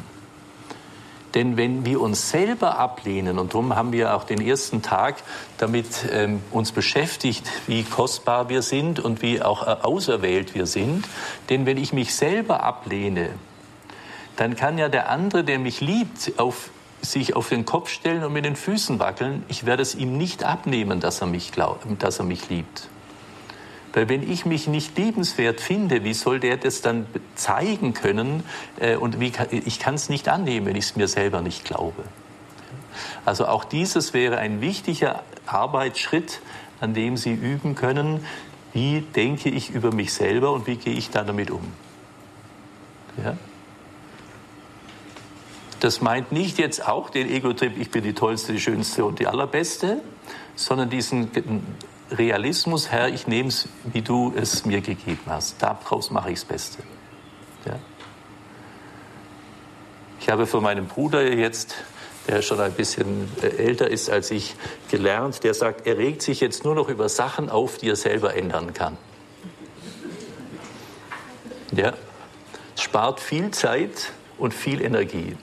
Denn 1.34 1.58
wenn 1.58 1.84
wir 1.86 2.00
uns 2.00 2.30
selber 2.30 2.78
ablehnen, 2.78 3.40
und 3.40 3.54
darum 3.54 3.76
haben 3.76 3.92
wir 3.92 4.16
auch 4.16 4.24
den 4.24 4.40
ersten 4.40 4.82
Tag 4.84 5.16
damit 5.58 5.88
ähm, 6.12 6.42
uns 6.52 6.72
beschäftigt, 6.72 7.50
wie 7.66 7.84
kostbar 7.84 8.50
wir 8.50 8.62
sind 8.62 9.00
und 9.00 9.22
wie 9.22 9.42
auch 9.42 9.66
äh, 9.66 9.78
auserwählt 9.82 10.54
wir 10.54 10.68
sind, 10.68 11.08
denn 11.50 11.66
wenn 11.66 11.78
ich 11.78 11.92
mich 11.92 12.14
selber 12.14 12.64
ablehne, 12.64 13.30
dann 14.36 14.56
kann 14.56 14.78
ja 14.78 14.90
der 14.90 15.10
andere, 15.10 15.44
der 15.44 15.60
mich 15.60 15.82
liebt, 15.82 16.34
auf, 16.38 16.70
sich 17.02 17.36
auf 17.36 17.50
den 17.50 17.66
Kopf 17.66 17.90
stellen 17.90 18.24
und 18.24 18.34
mit 18.34 18.46
den 18.46 18.56
Füßen 18.56 19.00
wackeln. 19.00 19.44
Ich 19.48 19.66
werde 19.66 19.84
es 19.84 19.96
ihm 19.96 20.18
nicht 20.18 20.44
abnehmen, 20.44 21.00
dass 21.00 21.22
er 21.22 21.28
mich, 21.28 21.52
glaub, 21.52 21.86
dass 22.00 22.20
er 22.20 22.26
mich 22.26 22.50
liebt. 22.50 22.90
Weil 23.94 24.10
wenn 24.10 24.30
ich 24.30 24.46
mich 24.46 24.68
nicht 24.68 24.98
liebenswert 24.98 25.62
finde, 25.62 26.04
wie 26.04 26.16
soll 26.16 26.40
der 26.40 26.58
das 26.58 26.82
dann 26.82 27.06
zeigen 27.36 27.94
können? 27.94 28.44
Äh, 28.80 28.96
und 28.96 29.20
wie 29.20 29.32
ich 29.52 29.80
kann 29.80 29.94
es 29.94 30.10
nicht 30.10 30.28
annehmen, 30.30 30.66
wenn 30.66 30.76
ich 30.76 30.86
es 30.86 30.96
mir 30.96 31.08
selber 31.08 31.42
nicht 31.42 31.64
glaube. 31.64 32.04
Also 33.24 33.46
auch 33.48 33.64
dieses 33.64 34.14
wäre 34.14 34.38
ein 34.38 34.62
wichtiger 34.62 35.24
Arbeitsschritt, 35.46 36.42
an 36.80 36.94
dem 36.94 37.18
Sie 37.18 37.34
üben 37.34 37.76
können, 37.76 38.26
wie 38.74 39.02
denke 39.02 39.50
ich 39.50 39.70
über 39.70 39.94
mich 39.94 40.14
selber 40.14 40.52
und 40.52 40.66
wie 40.66 40.76
gehe 40.76 40.94
ich 40.94 41.12
da 41.12 41.24
damit 41.24 41.52
um. 41.52 41.64
Ja? 43.24 43.38
Das 45.84 46.00
meint 46.00 46.32
nicht 46.32 46.60
jetzt 46.60 46.88
auch 46.88 47.10
den 47.10 47.30
Ego-Trip, 47.30 47.78
ich 47.78 47.92
bin 47.92 48.04
die 48.04 48.14
Tollste, 48.14 48.54
die 48.54 48.62
Schönste 48.62 49.04
und 49.04 49.20
die 49.20 49.28
Allerbeste, 49.28 50.00
sondern 50.56 50.90
diesen 50.90 51.30
Realismus, 52.10 52.90
Herr, 52.90 53.10
ich 53.10 53.28
nehme 53.28 53.50
es, 53.50 53.68
wie 53.92 54.02
du 54.02 54.34
es 54.34 54.64
mir 54.64 54.80
gegeben 54.80 55.20
hast. 55.28 55.62
Daraus 55.62 56.10
mache 56.10 56.30
ich 56.30 56.36
das 56.36 56.46
Beste. 56.46 56.84
Ja. 57.66 57.78
Ich 60.22 60.30
habe 60.30 60.48
von 60.48 60.64
meinem 60.64 60.88
Bruder 60.88 61.34
jetzt, 61.34 61.76
der 62.30 62.42
schon 62.42 62.62
ein 62.62 62.72
bisschen 62.72 63.30
äh, 63.42 63.48
älter 63.48 63.90
ist 63.90 64.10
als 64.10 64.32
ich, 64.32 64.56
gelernt, 64.90 65.44
der 65.44 65.54
sagt, 65.54 65.86
er 65.86 65.98
regt 65.98 66.22
sich 66.22 66.40
jetzt 66.40 66.64
nur 66.64 66.76
noch 66.76 66.88
über 66.88 67.10
Sachen 67.10 67.50
auf, 67.50 67.78
die 67.78 67.90
er 67.90 67.98
selber 67.98 68.38
ändern 68.38 68.74
kann. 68.74 68.98
Ja. 71.76 71.92
Es 72.74 72.84
spart 72.84 73.20
viel 73.20 73.52
Zeit 73.52 74.14
und 74.38 74.54
viel 74.54 74.82
Energie. 74.82 75.36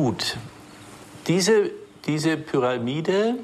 Gut, 0.00 0.36
diese, 1.26 1.72
diese 2.06 2.36
Pyramide, 2.36 3.34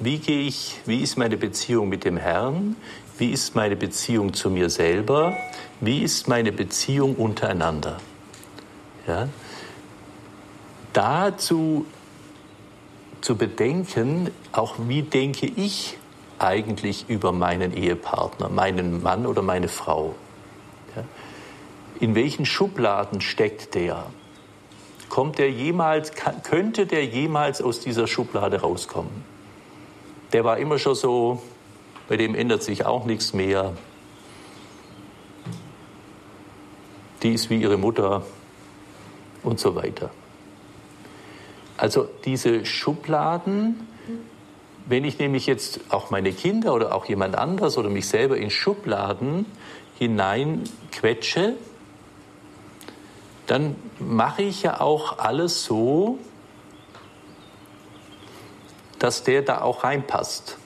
wie 0.00 0.18
gehe 0.18 0.40
ich, 0.40 0.80
wie 0.86 1.02
ist 1.02 1.16
meine 1.16 1.36
Beziehung 1.36 1.88
mit 1.88 2.02
dem 2.02 2.16
Herrn? 2.16 2.74
Wie 3.16 3.30
ist 3.30 3.54
meine 3.54 3.76
Beziehung 3.76 4.34
zu 4.34 4.50
mir 4.50 4.68
selber? 4.70 5.36
Wie 5.80 6.02
ist 6.02 6.26
meine 6.26 6.50
Beziehung 6.50 7.14
untereinander? 7.14 7.98
Ja? 9.06 9.28
Dazu 10.92 11.86
zu 13.20 13.36
bedenken, 13.36 14.32
auch 14.50 14.74
wie 14.80 15.02
denke 15.02 15.46
ich 15.46 15.96
eigentlich 16.40 17.04
über 17.06 17.30
meinen 17.30 17.72
Ehepartner, 17.72 18.48
meinen 18.48 19.00
Mann 19.00 19.26
oder 19.26 19.42
meine 19.42 19.68
Frau. 19.68 20.16
Ja? 20.96 21.04
In 22.00 22.16
welchen 22.16 22.46
Schubladen 22.46 23.20
steckt 23.20 23.76
der? 23.76 24.06
Kommt 25.08 25.38
der 25.38 25.50
jemals, 25.50 26.12
könnte 26.42 26.86
der 26.86 27.04
jemals 27.04 27.62
aus 27.62 27.80
dieser 27.80 28.06
Schublade 28.06 28.60
rauskommen? 28.60 29.24
Der 30.32 30.44
war 30.44 30.58
immer 30.58 30.78
schon 30.78 30.94
so, 30.94 31.42
bei 32.08 32.16
dem 32.16 32.34
ändert 32.34 32.62
sich 32.62 32.84
auch 32.84 33.04
nichts 33.04 33.32
mehr. 33.32 33.74
Die 37.22 37.32
ist 37.32 37.48
wie 37.50 37.60
ihre 37.60 37.78
Mutter 37.78 38.24
und 39.42 39.60
so 39.60 39.74
weiter. 39.74 40.10
Also 41.76 42.08
diese 42.24 42.66
Schubladen, 42.66 43.88
wenn 44.86 45.04
ich 45.04 45.18
nämlich 45.18 45.46
jetzt 45.46 45.80
auch 45.88 46.10
meine 46.10 46.32
Kinder 46.32 46.74
oder 46.74 46.94
auch 46.94 47.06
jemand 47.06 47.36
anders 47.36 47.78
oder 47.78 47.88
mich 47.88 48.08
selber 48.08 48.36
in 48.36 48.50
Schubladen 48.50 49.46
hineinquetsche, 49.98 51.54
dann 53.46 53.76
mache 53.98 54.42
ich 54.42 54.62
ja 54.62 54.80
auch 54.80 55.18
alles 55.18 55.64
so, 55.64 56.18
dass 58.98 59.22
der 59.22 59.42
da 59.42 59.60
auch 59.60 59.84
reinpasst. 59.84 60.56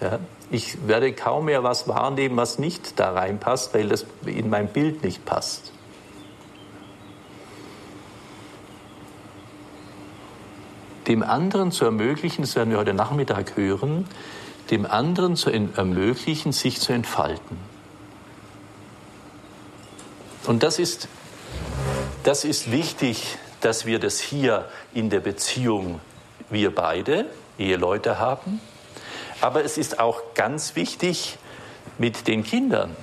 Ja? 0.00 0.18
Ich 0.50 0.86
werde 0.86 1.12
kaum 1.12 1.46
mehr 1.46 1.62
was 1.62 1.88
wahrnehmen, 1.88 2.36
was 2.36 2.58
nicht 2.58 2.98
da 2.98 3.12
reinpasst, 3.12 3.74
weil 3.74 3.88
das 3.88 4.06
in 4.24 4.48
mein 4.50 4.68
Bild 4.68 5.02
nicht 5.02 5.24
passt. 5.24 5.72
Dem 11.06 11.22
anderen 11.22 11.70
zu 11.70 11.84
ermöglichen, 11.84 12.42
das 12.42 12.56
werden 12.56 12.70
wir 12.70 12.78
heute 12.78 12.94
Nachmittag 12.94 13.56
hören, 13.56 14.06
dem 14.70 14.86
anderen 14.86 15.36
zu 15.36 15.50
ermöglichen, 15.50 16.52
sich 16.52 16.80
zu 16.80 16.94
entfalten. 16.94 17.58
Und 20.46 20.62
das 20.62 20.78
ist, 20.78 21.08
das 22.24 22.44
ist 22.44 22.72
wichtig, 22.72 23.38
dass 23.60 23.86
wir 23.86 23.98
das 23.98 24.18
hier 24.18 24.68
in 24.92 25.10
der 25.10 25.20
Beziehung, 25.20 26.00
wir 26.50 26.74
beide, 26.74 27.26
Eheleute 27.58 28.18
haben. 28.18 28.60
Aber 29.40 29.64
es 29.64 29.78
ist 29.78 30.00
auch 30.00 30.34
ganz 30.34 30.74
wichtig 30.74 31.38
mit 31.98 32.26
den 32.26 32.42
Kindern. 32.42 32.96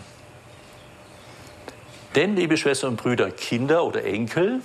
Denn, 2.16 2.36
liebe 2.36 2.58
Schwestern 2.58 2.92
und 2.92 2.98
Brüder, 2.98 3.32
Kinder 3.32 3.86
oder 3.86 4.04
Enkel, 4.04 4.62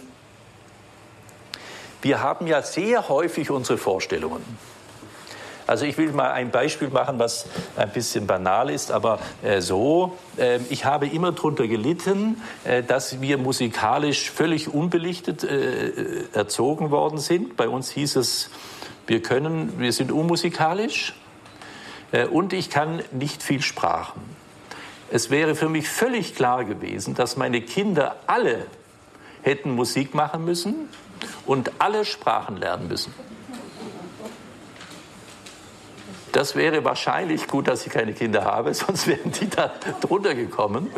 wir 2.02 2.22
haben 2.22 2.46
ja 2.46 2.62
sehr 2.62 3.08
häufig 3.08 3.50
unsere 3.50 3.78
Vorstellungen. 3.78 4.44
Also 5.66 5.84
ich 5.84 5.98
will 5.98 6.12
mal 6.12 6.30
ein 6.30 6.50
Beispiel 6.50 6.88
machen, 6.88 7.18
was 7.18 7.46
ein 7.76 7.90
bisschen 7.90 8.26
banal 8.26 8.70
ist, 8.70 8.92
aber 8.92 9.18
äh, 9.42 9.60
so. 9.60 10.16
Äh, 10.36 10.60
ich 10.70 10.84
habe 10.84 11.06
immer 11.08 11.32
darunter 11.32 11.66
gelitten, 11.66 12.40
äh, 12.64 12.82
dass 12.84 13.20
wir 13.20 13.36
musikalisch 13.36 14.30
völlig 14.30 14.72
unbelichtet 14.72 15.42
äh, 15.42 16.24
erzogen 16.32 16.90
worden 16.90 17.18
sind. 17.18 17.56
Bei 17.56 17.68
uns 17.68 17.90
hieß 17.90 18.16
es, 18.16 18.50
wir 19.08 19.22
können, 19.22 19.78
wir 19.78 19.92
sind 19.92 20.12
unmusikalisch 20.12 21.14
äh, 22.12 22.26
und 22.26 22.52
ich 22.52 22.70
kann 22.70 23.02
nicht 23.10 23.42
viel 23.42 23.62
Sprachen. 23.62 24.22
Es 25.10 25.30
wäre 25.30 25.54
für 25.54 25.68
mich 25.68 25.88
völlig 25.88 26.34
klar 26.34 26.64
gewesen, 26.64 27.14
dass 27.14 27.36
meine 27.36 27.60
Kinder 27.60 28.16
alle 28.26 28.66
hätten 29.42 29.70
Musik 29.70 30.14
machen 30.14 30.44
müssen 30.44 30.88
und 31.44 31.72
alle 31.78 32.04
Sprachen 32.04 32.56
lernen 32.56 32.88
müssen. 32.88 33.14
Das 36.36 36.54
wäre 36.54 36.84
wahrscheinlich 36.84 37.46
gut, 37.46 37.66
dass 37.66 37.86
ich 37.86 37.92
keine 37.94 38.12
Kinder 38.12 38.44
habe, 38.44 38.74
sonst 38.74 39.06
wären 39.06 39.32
die 39.32 39.48
da 39.48 39.72
drunter 40.02 40.34
gekommen. 40.34 40.90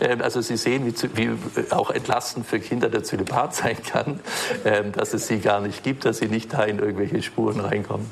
Ähm, 0.00 0.22
also 0.22 0.40
Sie 0.40 0.56
sehen, 0.56 0.94
wie, 1.12 1.30
auch 1.68 1.90
entlastend 1.90 2.46
für 2.46 2.58
Kinder 2.58 2.88
der 2.88 3.04
Zölibat 3.04 3.54
sein 3.54 3.76
kann, 3.82 4.20
ähm, 4.64 4.92
dass 4.92 5.12
es 5.12 5.26
sie 5.26 5.40
gar 5.40 5.60
nicht 5.60 5.82
gibt, 5.82 6.06
dass 6.06 6.16
sie 6.18 6.28
nicht 6.28 6.54
da 6.54 6.62
in 6.62 6.78
irgendwelche 6.78 7.22
Spuren 7.22 7.60
reinkommen. 7.60 8.10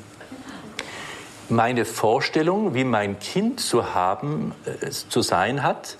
Meine 1.49 1.83
Vorstellung, 1.83 2.75
wie 2.75 2.83
mein 2.83 3.17
Kind 3.17 3.59
zu 3.59 3.95
haben, 3.95 4.53
äh, 4.65 4.91
zu 4.91 5.23
sein 5.23 5.63
hat, 5.63 5.97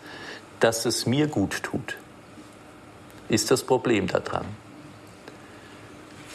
dass 0.60 0.86
es 0.86 1.08
mir 1.08 1.26
gut 1.26 1.63
tut, 1.63 1.98
ist 3.30 3.50
das 3.50 3.63
Problem 3.63 4.06
daran. 4.06 4.46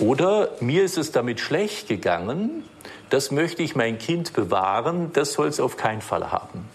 Oder 0.01 0.49
mir 0.59 0.83
ist 0.83 0.99
es 0.99 1.13
damit 1.13 1.39
schlecht 1.39 1.87
gegangen, 1.87 2.65
das 3.13 3.31
möchte 3.31 3.63
ich 3.63 3.77
mein 3.77 3.99
Kind 3.99 4.33
bewahren, 4.33 5.13
das 5.13 5.35
soll 5.35 5.49
es 5.49 5.61
auf 5.61 5.77
keinen 5.77 6.01
Fall 6.01 6.33
haben. 6.33 6.67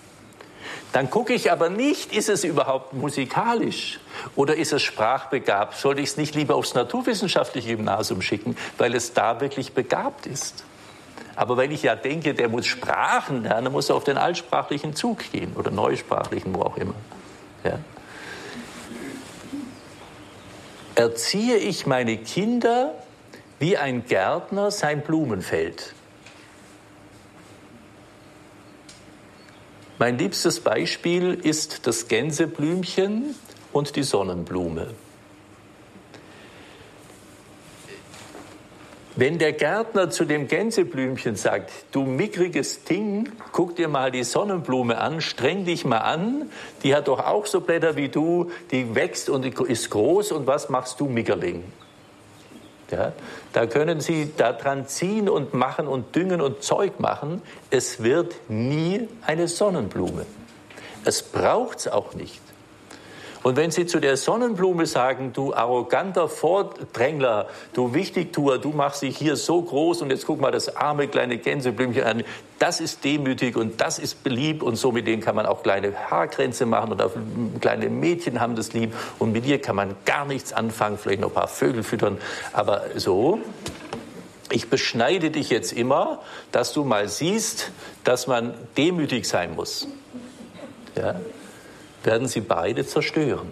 Dann 0.94 1.10
gucke 1.10 1.34
ich 1.34 1.52
aber 1.52 1.70
nicht, 1.70 2.14
ist 2.14 2.30
es 2.30 2.44
überhaupt 2.44 2.94
musikalisch 2.94 4.00
oder 4.36 4.56
ist 4.56 4.72
es 4.72 4.84
sprachbegabt? 4.84 5.76
Sollte 5.76 6.02
ich 6.02 6.10
es 6.10 6.18
nicht 6.18 6.36
lieber 6.36 6.54
aufs 6.54 6.76
naturwissenschaftliche 6.76 7.76
Gymnasium 7.76 8.22
schicken, 8.22 8.56
weil 8.78 8.94
es 8.94 9.14
da 9.14 9.42
wirklich 9.42 9.74
begabt 9.74 10.28
ist? 10.28 10.64
Aber 11.36 11.58
wenn 11.58 11.72
ich 11.72 11.82
ja 11.82 11.96
denke, 11.96 12.36
der 12.36 12.50
muss 12.50 12.68
Sprachen 12.68 13.44
lernen, 13.44 13.72
muss 13.72 13.90
er 13.90 13.96
auf 13.96 14.04
den 14.04 14.18
altsprachlichen 14.18 14.96
Zug 14.96 15.32
gehen 15.32 15.54
oder 15.56 15.72
neusprachlichen, 15.72 16.54
wo 16.54 16.62
auch 16.62 16.78
immer. 16.78 16.96
Ja? 17.64 17.80
Erziehe 20.94 21.58
ich 21.58 21.88
meine 21.88 22.18
Kinder 22.18 22.94
wie 23.60 23.76
ein 23.78 24.06
Gärtner 24.06 24.70
sein 24.70 25.02
Blumenfeld. 25.02 25.96
Mein 30.00 30.20
liebstes 30.20 30.60
Beispiel 30.60 31.34
ist 31.34 31.88
das 31.88 32.08
Gänseblümchen 32.08 33.34
und 33.74 33.96
die 33.96 34.04
Sonnenblume. 34.04 34.94
Wenn 39.16 39.40
der 39.40 39.54
Gärtner 39.54 40.12
zu 40.12 40.26
dem 40.26 40.48
Gänseblümchen 40.48 41.36
sagt, 41.36 41.72
du 41.92 42.04
mickriges 42.04 42.84
Ding, 42.84 43.32
guck 43.52 43.76
dir 43.76 43.88
mal 43.88 44.12
die 44.12 44.24
Sonnenblume 44.24 45.00
an, 45.00 45.22
streng 45.22 45.66
dich 45.66 45.86
mal 45.86 45.98
an, 45.98 46.52
die 46.84 46.94
hat 46.94 47.08
doch 47.08 47.26
auch 47.26 47.48
so 47.48 47.62
Blätter 47.62 47.96
wie 47.96 48.10
du, 48.10 48.52
die 48.70 48.94
wächst 48.94 49.32
und 49.32 49.44
ist 49.46 49.90
groß 49.90 50.32
und 50.32 50.46
was 50.46 50.70
machst 50.70 51.00
du, 51.00 51.08
Mickerling? 51.08 51.64
Ja, 52.90 53.12
da 53.52 53.66
können 53.66 54.00
Sie 54.00 54.32
daran 54.38 54.88
ziehen 54.88 55.28
und 55.28 55.54
machen 55.54 55.88
und 55.88 56.16
düngen 56.16 56.40
und 56.40 56.64
Zeug 56.64 57.00
machen. 57.00 57.42
Es 57.70 58.02
wird 58.02 58.36
nie 58.50 59.10
eine 59.26 59.50
Sonnenblume. 59.50 60.26
Es 61.04 61.22
braucht 61.22 61.80
es 61.80 61.88
auch 61.90 62.14
nicht. 62.14 62.42
Und 63.48 63.56
wenn 63.56 63.72
Sie 63.72 63.86
zu 63.86 64.02
der 64.02 64.18
Sonnenblume 64.18 64.86
sagen, 64.86 65.32
du 65.32 65.54
arroganter 65.54 66.28
Vordrängler, 66.28 67.48
du 67.72 67.94
Wichtigtuer, 67.94 68.58
du 68.58 68.72
machst 68.72 69.04
dich 69.04 69.18
hier 69.18 69.38
so 69.38 69.62
groß 69.62 70.02
und 70.02 70.10
jetzt 70.10 70.28
guck 70.28 70.42
mal 70.42 70.52
das 70.52 70.76
arme 70.76 71.08
kleine 71.08 71.38
Gänseblümchen 71.38 72.04
an, 72.04 72.24
das 72.60 72.82
ist 72.82 73.06
demütig 73.06 73.56
und 73.56 73.80
das 73.80 74.00
ist 74.00 74.22
beliebt 74.22 74.64
und 74.64 74.76
so 74.76 74.92
mit 74.92 75.08
denen 75.08 75.22
kann 75.22 75.34
man 75.34 75.46
auch 75.46 75.64
kleine 75.64 75.94
Haarkränze 75.96 76.66
machen 76.66 76.92
und 76.92 77.02
auch 77.02 77.14
kleine 77.62 77.88
Mädchen 77.88 78.42
haben 78.42 78.58
das 78.58 78.74
lieb 78.74 78.94
und 79.18 79.32
mit 79.32 79.46
dir 79.46 79.62
kann 79.62 79.78
man 79.78 79.96
gar 80.04 80.26
nichts 80.26 80.52
anfangen, 80.52 80.98
vielleicht 80.98 81.22
noch 81.22 81.30
ein 81.30 81.36
paar 81.36 81.48
Vögel 81.48 81.84
füttern, 81.84 82.18
aber 82.52 82.82
so, 82.96 83.40
ich 84.52 84.70
beschneide 84.70 85.32
dich 85.32 85.50
jetzt 85.52 85.72
immer, 85.72 86.20
dass 86.52 86.74
du 86.74 86.84
mal 86.84 87.08
siehst, 87.08 87.72
dass 88.04 88.28
man 88.28 88.56
demütig 88.76 89.26
sein 89.26 89.56
muss. 89.56 89.88
Ja? 90.98 91.16
Werden 92.08 92.28
sie 92.28 92.42
beide 92.42 92.88
zerstören. 92.88 93.52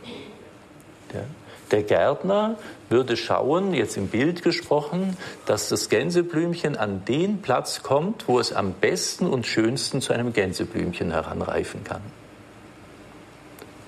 Der 1.71 1.83
Gärtner 1.83 2.57
würde 2.89 3.17
schauen, 3.17 3.73
jetzt 3.73 3.97
im 3.97 4.07
Bild 4.07 4.43
gesprochen, 4.43 5.17
dass 5.45 5.69
das 5.69 5.89
Gänseblümchen 5.89 6.77
an 6.77 7.05
den 7.05 7.41
Platz 7.41 7.83
kommt, 7.83 8.27
wo 8.27 8.39
es 8.39 8.53
am 8.53 8.73
besten 8.73 9.27
und 9.27 9.45
schönsten 9.45 10.01
zu 10.01 10.13
einem 10.13 10.33
Gänseblümchen 10.33 11.11
heranreifen 11.11 11.83
kann. 11.83 12.01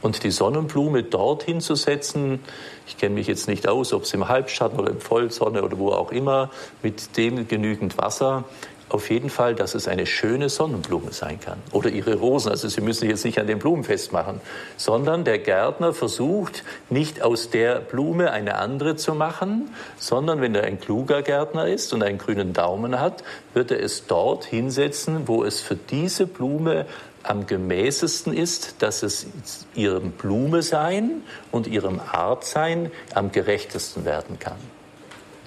Und 0.02 0.24
die 0.24 0.32
Sonnenblume 0.32 1.04
dorthin 1.04 1.60
zu 1.60 1.76
setzen, 1.76 2.40
ich 2.88 2.98
kenne 2.98 3.16
mich 3.16 3.28
jetzt 3.28 3.48
nicht 3.48 3.68
aus, 3.68 3.94
ob 3.94 4.04
es 4.04 4.14
im 4.14 4.28
Halbschatten 4.28 4.80
oder 4.80 4.92
im 4.92 5.02
Vollsonne 5.02 5.64
oder 5.64 5.78
wo 5.80 5.90
auch 5.90 6.12
immer, 6.12 6.52
mit 6.84 7.18
dem 7.18 7.48
genügend 7.48 7.98
Wasser, 7.98 8.44
auf 8.90 9.10
jeden 9.10 9.30
Fall, 9.30 9.54
dass 9.54 9.76
es 9.76 9.88
eine 9.88 10.06
schöne 10.06 10.50
Sonnenblume 10.50 11.12
sein 11.12 11.40
kann. 11.40 11.58
Oder 11.72 11.90
ihre 11.90 12.16
Rosen. 12.16 12.52
Also 12.52 12.70
Sie 12.70 12.82
müssen 12.82 13.10
jetzt 13.10 13.26
nicht 13.26 13.40
an 13.40 13.48
den 13.48 13.60
Blumen 13.60 13.84
festmachen, 13.84 14.40
sondern 14.78 15.26
der 15.26 15.40
Gärtner 15.40 15.94
versucht 15.94 16.64
nicht 16.90 17.22
aus 17.22 17.50
der 17.50 17.80
Blume 17.80 18.32
eine 18.32 18.56
andere 18.56 18.96
zu 18.96 19.14
machen, 19.14 19.74
sondern 19.98 20.42
wenn 20.42 20.56
er 20.56 20.64
ein 20.64 20.80
kluger 20.80 21.22
Gärtner 21.22 21.68
ist 21.68 21.92
und 21.94 22.02
einen 22.02 22.18
grünen 22.18 22.54
Daumen 22.54 23.00
hat, 23.00 23.24
wird 23.54 23.72
er 23.72 23.82
es 23.82 24.08
dort 24.08 24.46
hinsetzen, 24.46 25.28
wo 25.28 25.44
es 25.44 25.60
für 25.60 25.76
diese 25.76 26.26
Blume 26.26 26.86
am 27.24 27.46
gemäßesten 27.46 28.34
ist, 28.34 28.82
dass 28.82 29.04
es 29.04 29.28
ihrem 29.76 30.12
Blume 30.12 30.62
sein 30.62 31.24
und 31.52 31.68
ihrem 31.68 32.00
Art 32.00 32.46
sein 32.46 32.90
am 33.14 33.34
gerechtesten 33.34 34.06
werden 34.06 34.40
kann. 34.40 34.58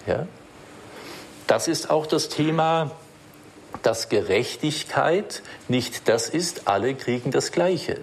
Ja? 0.07 0.27
Das 1.47 1.69
ist 1.69 1.91
auch 1.91 2.07
das 2.07 2.29
Thema, 2.29 2.91
dass 3.83 4.09
Gerechtigkeit 4.09 5.43
nicht 5.69 6.09
das 6.09 6.29
ist, 6.29 6.69
alle 6.69 6.95
kriegen 6.95 7.31
das 7.31 7.53
Gleiche. 7.53 8.01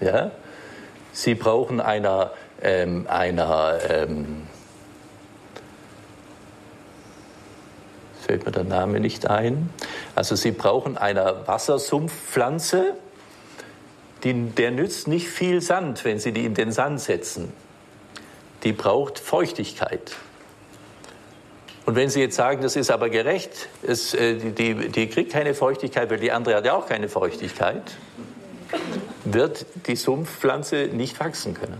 Ja? 0.00 0.32
Sie 1.12 1.34
brauchen 1.34 1.80
einer, 1.80 2.32
ähm, 2.62 3.06
einer 3.08 3.78
ähm, 3.88 4.48
fällt 8.20 8.46
mir 8.46 8.52
der 8.52 8.64
Name 8.64 9.00
nicht 9.00 9.28
ein. 9.28 9.70
Also 10.14 10.36
Sie 10.36 10.52
brauchen 10.52 10.96
einer 10.96 11.46
Wassersumpfpflanze, 11.46 12.94
die, 14.24 14.50
der 14.50 14.70
nützt 14.70 15.08
nicht 15.08 15.28
viel 15.28 15.60
Sand, 15.60 16.04
wenn 16.04 16.18
Sie 16.18 16.32
die 16.32 16.44
in 16.44 16.54
den 16.54 16.72
Sand 16.72 17.00
setzen. 17.00 17.52
Die 18.62 18.72
braucht 18.72 19.18
Feuchtigkeit. 19.18 20.16
Und 21.84 21.96
wenn 21.96 22.10
Sie 22.10 22.20
jetzt 22.20 22.36
sagen, 22.36 22.62
das 22.62 22.76
ist 22.76 22.90
aber 22.90 23.10
gerecht, 23.10 23.68
es, 23.82 24.14
äh, 24.14 24.36
die, 24.36 24.88
die 24.88 25.08
kriegt 25.08 25.32
keine 25.32 25.54
Feuchtigkeit, 25.54 26.10
weil 26.10 26.18
die 26.18 26.30
andere 26.30 26.56
hat 26.56 26.64
ja 26.64 26.74
auch 26.74 26.86
keine 26.86 27.08
Feuchtigkeit, 27.08 27.82
wird 29.24 29.66
die 29.86 29.96
Sumpfpflanze 29.96 30.88
nicht 30.92 31.18
wachsen 31.18 31.54
können. 31.54 31.78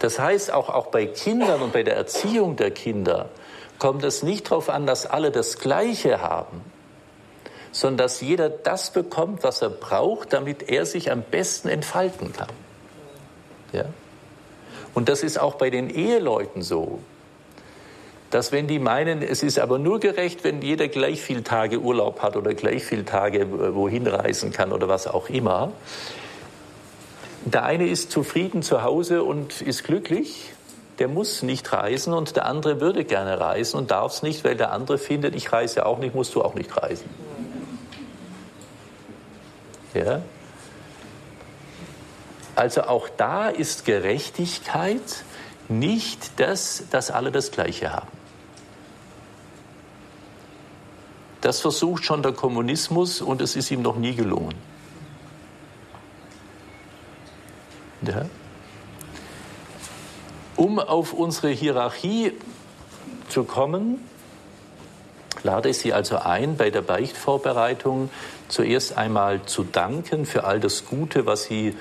Das 0.00 0.18
heißt, 0.18 0.52
auch, 0.52 0.68
auch 0.68 0.86
bei 0.86 1.06
Kindern 1.06 1.62
und 1.62 1.72
bei 1.72 1.82
der 1.82 1.96
Erziehung 1.96 2.56
der 2.56 2.70
Kinder 2.70 3.28
kommt 3.78 4.04
es 4.04 4.22
nicht 4.22 4.50
darauf 4.50 4.68
an, 4.68 4.86
dass 4.86 5.06
alle 5.06 5.30
das 5.30 5.58
Gleiche 5.58 6.20
haben, 6.20 6.62
sondern 7.72 7.98
dass 7.98 8.20
jeder 8.20 8.48
das 8.48 8.92
bekommt, 8.92 9.42
was 9.44 9.62
er 9.62 9.70
braucht, 9.70 10.32
damit 10.32 10.68
er 10.68 10.86
sich 10.86 11.10
am 11.10 11.22
besten 11.22 11.68
entfalten 11.68 12.32
kann. 12.32 12.48
Ja? 13.72 13.84
Und 14.94 15.08
das 15.08 15.22
ist 15.22 15.38
auch 15.38 15.54
bei 15.54 15.70
den 15.70 15.90
Eheleuten 15.90 16.62
so 16.62 17.00
dass 18.30 18.52
wenn 18.52 18.66
die 18.66 18.78
meinen, 18.78 19.22
es 19.22 19.42
ist 19.42 19.58
aber 19.58 19.78
nur 19.78 20.00
gerecht, 20.00 20.44
wenn 20.44 20.60
jeder 20.60 20.88
gleich 20.88 21.22
viel 21.22 21.42
Tage 21.42 21.80
Urlaub 21.80 22.20
hat 22.20 22.36
oder 22.36 22.54
gleich 22.54 22.84
viel 22.84 23.04
Tage 23.04 23.74
wohin 23.74 24.06
reisen 24.06 24.52
kann 24.52 24.72
oder 24.72 24.88
was 24.88 25.06
auch 25.06 25.30
immer, 25.30 25.72
der 27.44 27.64
eine 27.64 27.88
ist 27.88 28.10
zufrieden 28.10 28.62
zu 28.62 28.82
Hause 28.82 29.22
und 29.22 29.62
ist 29.62 29.84
glücklich, 29.84 30.52
der 30.98 31.08
muss 31.08 31.42
nicht 31.42 31.72
reisen 31.72 32.12
und 32.12 32.36
der 32.36 32.44
andere 32.44 32.80
würde 32.80 33.04
gerne 33.04 33.40
reisen 33.40 33.78
und 33.78 33.90
darf 33.90 34.12
es 34.12 34.22
nicht, 34.22 34.44
weil 34.44 34.56
der 34.56 34.72
andere 34.72 34.98
findet, 34.98 35.34
ich 35.34 35.50
reise 35.52 35.86
auch 35.86 35.98
nicht, 35.98 36.14
musst 36.14 36.34
du 36.34 36.42
auch 36.42 36.54
nicht 36.54 36.76
reisen. 36.76 37.08
Ja? 39.94 40.22
Also 42.56 42.82
auch 42.82 43.08
da 43.08 43.48
ist 43.48 43.84
Gerechtigkeit 43.84 45.24
nicht 45.68 46.40
das, 46.40 46.84
dass 46.90 47.10
alle 47.10 47.30
das 47.30 47.52
Gleiche 47.52 47.92
haben. 47.92 48.17
Das 51.40 51.60
versucht 51.60 52.04
schon 52.04 52.22
der 52.22 52.32
Kommunismus 52.32 53.20
und 53.20 53.40
es 53.40 53.56
ist 53.56 53.70
ihm 53.70 53.82
noch 53.82 53.96
nie 53.96 54.14
gelungen. 54.14 54.54
Ja. 58.02 58.26
Um 60.56 60.78
auf 60.78 61.12
unsere 61.12 61.50
Hierarchie 61.50 62.32
zu 63.28 63.44
kommen, 63.44 64.04
lade 65.42 65.68
ich 65.68 65.78
Sie 65.78 65.92
also 65.92 66.16
ein, 66.18 66.56
bei 66.56 66.70
der 66.70 66.82
Beichtvorbereitung 66.82 68.10
zuerst 68.48 68.96
einmal 68.96 69.44
zu 69.46 69.62
danken 69.62 70.26
für 70.26 70.44
all 70.44 70.58
das 70.58 70.86
Gute, 70.86 71.26
was 71.26 71.44
Sie 71.44 71.76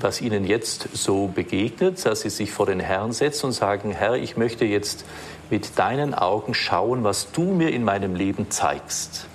was 0.00 0.20
Ihnen 0.20 0.44
jetzt 0.44 0.88
so 0.92 1.28
begegnet, 1.28 2.04
dass 2.04 2.20
Sie 2.20 2.30
sich 2.30 2.52
vor 2.52 2.66
den 2.66 2.80
Herrn 2.80 3.12
setzen 3.12 3.46
und 3.46 3.52
sagen, 3.52 3.90
Herr, 3.90 4.14
ich 4.14 4.36
möchte 4.36 4.64
jetzt 4.64 5.04
mit 5.52 5.78
deinen 5.78 6.14
Augen 6.14 6.54
schauen, 6.54 7.04
was 7.04 7.30
du 7.30 7.42
mir 7.42 7.72
in 7.72 7.84
meinem 7.84 8.14
Leben 8.14 8.50
zeigst. 8.50 9.26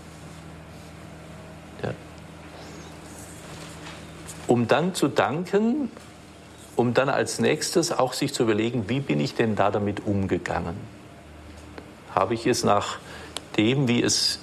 Ja. 1.84 1.93
Um 4.47 4.68
dann 4.68 4.95
zu 4.95 5.09
danken, 5.09 5.91
um 6.76 6.95
dann 6.95 7.09
als 7.09 7.38
nächstes 7.38 7.91
auch 7.91 8.13
sich 8.13 8.34
zu 8.34 8.41
überlegen, 8.41 8.89
wie 8.89 8.99
bin 8.99 9.20
ich 9.20 9.36
denn 9.36 9.55
da 9.55 9.70
damit 9.70 10.07
umgegangen? 10.07 10.76
Habe 12.15 12.34
ich 12.34 12.47
es 12.47 12.63
nach 12.63 12.97
dem, 13.55 13.88
wie 13.88 14.01
es 14.01 14.39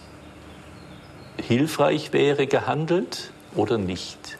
hilfreich 1.42 2.12
wäre, 2.12 2.46
gehandelt 2.46 3.32
oder 3.56 3.78
nicht? 3.78 4.38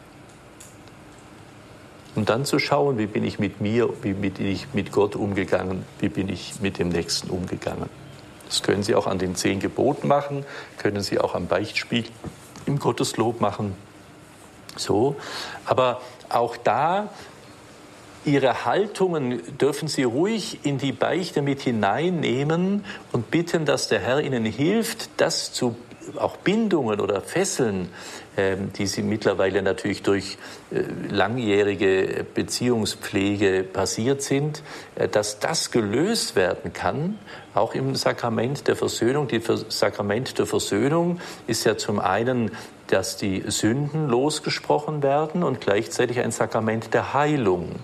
Und 2.14 2.28
dann 2.28 2.44
zu 2.44 2.58
schauen, 2.58 2.98
wie 2.98 3.06
bin 3.06 3.24
ich 3.24 3.38
mit 3.38 3.60
mir, 3.60 3.90
wie 4.02 4.12
bin 4.12 4.46
ich 4.46 4.68
mit 4.72 4.92
Gott 4.92 5.16
umgegangen, 5.16 5.84
wie 5.98 6.08
bin 6.08 6.28
ich 6.28 6.60
mit 6.60 6.78
dem 6.78 6.90
Nächsten 6.90 7.30
umgegangen. 7.30 7.88
Das 8.46 8.62
können 8.62 8.82
Sie 8.82 8.94
auch 8.94 9.06
an 9.06 9.18
den 9.18 9.34
zehn 9.34 9.58
Geboten 9.58 10.06
machen, 10.06 10.44
können 10.78 11.02
Sie 11.02 11.18
auch 11.18 11.34
am 11.34 11.48
Beichtspiel 11.48 12.04
im 12.66 12.78
Gotteslob 12.78 13.40
machen. 13.40 13.74
So, 14.76 15.16
aber 15.64 16.00
auch 16.28 16.56
da 16.56 17.08
Ihre 18.24 18.64
Haltungen 18.64 19.42
dürfen 19.58 19.88
Sie 19.88 20.02
ruhig 20.02 20.60
in 20.64 20.78
die 20.78 20.92
Beichte 20.92 21.42
mit 21.42 21.60
hineinnehmen 21.60 22.84
und 23.12 23.30
bitten, 23.30 23.66
dass 23.66 23.88
der 23.88 24.00
Herr 24.00 24.20
Ihnen 24.20 24.46
hilft, 24.46 25.10
das 25.18 25.52
zu 25.52 25.76
auch 26.16 26.36
Bindungen 26.38 27.00
oder 27.00 27.20
Fesseln 27.20 27.90
ähm, 28.36 28.72
die 28.72 28.88
sie 28.88 29.02
mittlerweile 29.02 29.62
natürlich 29.62 30.02
durch 30.02 30.38
äh, 30.72 30.82
langjährige 31.08 32.26
Beziehungspflege 32.34 33.62
passiert 33.62 34.22
sind, 34.22 34.64
äh, 34.96 35.06
dass 35.06 35.38
das 35.38 35.70
gelöst 35.70 36.34
werden 36.34 36.72
kann, 36.72 37.16
auch 37.54 37.76
im 37.76 37.94
Sakrament 37.94 38.66
der 38.66 38.74
Versöhnung. 38.74 39.28
Das 39.28 39.66
Sakrament 39.68 40.36
der 40.36 40.46
Versöhnung 40.46 41.20
ist 41.46 41.62
ja 41.62 41.76
zum 41.76 42.00
einen, 42.00 42.50
dass 42.88 43.16
die 43.16 43.44
Sünden 43.46 44.08
losgesprochen 44.08 45.04
werden 45.04 45.44
und 45.44 45.60
gleichzeitig 45.60 46.18
ein 46.18 46.32
Sakrament 46.32 46.92
der 46.92 47.14
Heilung. 47.14 47.76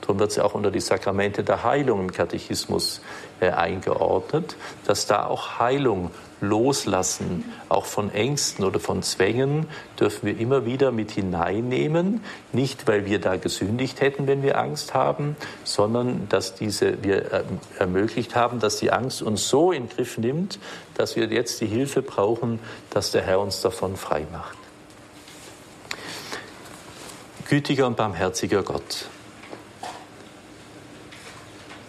Darum 0.00 0.20
wird 0.20 0.30
es 0.30 0.38
auch 0.38 0.54
unter 0.54 0.70
die 0.70 0.80
Sakramente 0.80 1.44
der 1.44 1.64
Heilung 1.64 2.00
im 2.00 2.12
Katechismus 2.12 3.02
äh, 3.40 3.50
eingeordnet, 3.50 4.56
dass 4.86 5.06
da 5.06 5.26
auch 5.26 5.58
Heilung 5.58 6.12
Loslassen, 6.40 7.44
auch 7.68 7.84
von 7.84 8.12
Ängsten 8.12 8.64
oder 8.64 8.78
von 8.78 9.02
Zwängen, 9.02 9.66
dürfen 9.98 10.26
wir 10.26 10.38
immer 10.38 10.64
wieder 10.64 10.92
mit 10.92 11.10
hineinnehmen. 11.10 12.22
Nicht, 12.52 12.86
weil 12.86 13.06
wir 13.06 13.20
da 13.20 13.36
gesündigt 13.36 14.00
hätten, 14.00 14.26
wenn 14.26 14.42
wir 14.42 14.58
Angst 14.58 14.94
haben, 14.94 15.36
sondern 15.64 16.28
dass 16.28 16.54
diese, 16.54 17.02
wir 17.02 17.32
äh, 17.32 17.44
ermöglicht 17.78 18.36
haben, 18.36 18.60
dass 18.60 18.78
die 18.78 18.92
Angst 18.92 19.22
uns 19.22 19.48
so 19.48 19.72
in 19.72 19.86
den 19.86 19.96
Griff 19.96 20.18
nimmt, 20.18 20.58
dass 20.94 21.16
wir 21.16 21.26
jetzt 21.26 21.60
die 21.60 21.66
Hilfe 21.66 22.02
brauchen, 22.02 22.60
dass 22.90 23.10
der 23.10 23.22
Herr 23.22 23.40
uns 23.40 23.60
davon 23.60 23.96
frei 23.96 24.26
macht. 24.30 24.56
Gütiger 27.48 27.86
und 27.86 27.96
barmherziger 27.96 28.62
Gott, 28.62 29.06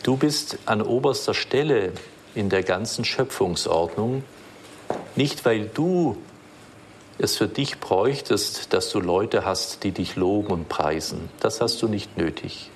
du 0.04 0.16
bist 0.16 0.58
an 0.66 0.82
oberster 0.82 1.34
Stelle 1.34 1.92
in 2.34 2.50
der 2.50 2.64
ganzen 2.64 3.04
Schöpfungsordnung 3.04 4.24
nicht, 5.20 5.44
weil 5.44 5.68
du 5.68 6.16
es 7.18 7.36
für 7.36 7.48
dich 7.48 7.82
bräuchtest, 7.82 8.72
dass 8.74 8.90
du 8.90 9.02
Leute 9.02 9.44
hast, 9.44 9.84
die 9.84 9.92
dich 9.92 10.16
loben 10.16 10.48
und 10.48 10.70
preisen. 10.70 11.30
Das 11.42 11.60
hast 11.60 11.82
du 11.82 11.90
nicht 11.90 12.18
nötig. 12.18 12.72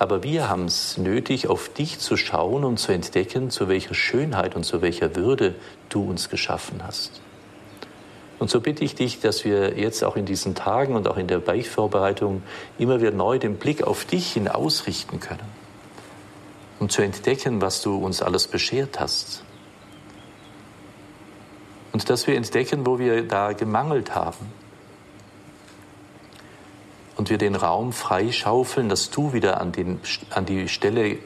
Aber 0.00 0.24
wir 0.24 0.48
haben 0.48 0.64
es 0.64 0.98
nötig, 0.98 1.46
auf 1.46 1.68
dich 1.68 2.00
zu 2.00 2.16
schauen 2.16 2.64
und 2.64 2.78
zu 2.78 2.90
entdecken, 2.90 3.50
zu 3.50 3.68
welcher 3.68 3.94
Schönheit 3.94 4.56
und 4.56 4.64
zu 4.64 4.82
welcher 4.82 5.14
Würde 5.14 5.54
du 5.88 6.02
uns 6.02 6.30
geschaffen 6.30 6.82
hast. 6.84 7.20
Und 8.40 8.50
so 8.50 8.60
bitte 8.60 8.82
ich 8.82 8.96
dich, 8.96 9.20
dass 9.20 9.44
wir 9.44 9.78
jetzt 9.78 10.02
auch 10.02 10.16
in 10.16 10.26
diesen 10.26 10.56
Tagen 10.56 10.96
und 10.96 11.06
auch 11.06 11.16
in 11.18 11.28
der 11.28 11.38
Beichtvorbereitung 11.38 12.42
immer 12.76 13.00
wieder 13.00 13.12
neu 13.12 13.38
den 13.38 13.56
Blick 13.56 13.84
auf 13.84 14.04
dich 14.04 14.32
hin 14.32 14.48
ausrichten 14.48 15.20
können, 15.20 15.48
um 16.80 16.88
zu 16.88 17.02
entdecken, 17.02 17.60
was 17.60 17.82
du 17.82 17.96
uns 17.98 18.20
alles 18.20 18.48
beschert 18.48 18.98
hast 18.98 19.44
und 21.92 22.08
dass 22.08 22.26
wir 22.26 22.36
entdecken, 22.36 22.86
wo 22.86 22.98
wir 22.98 23.26
da 23.26 23.52
gemangelt 23.52 24.14
haben. 24.14 24.52
Und 27.16 27.30
wir 27.30 27.38
den 27.38 27.54
Raum 27.54 27.92
freischaufeln, 27.92 28.88
dass 28.88 29.10
du 29.10 29.32
wieder 29.32 29.60
an, 29.60 29.72
den, 29.72 30.00
an 30.30 30.46
die 30.46 30.68
Stelle 30.68 31.18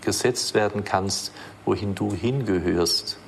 gesetzt 0.00 0.54
werden 0.54 0.84
kannst, 0.84 1.32
wohin 1.64 1.94
du 1.94 2.12
hingehörst, 2.12 3.18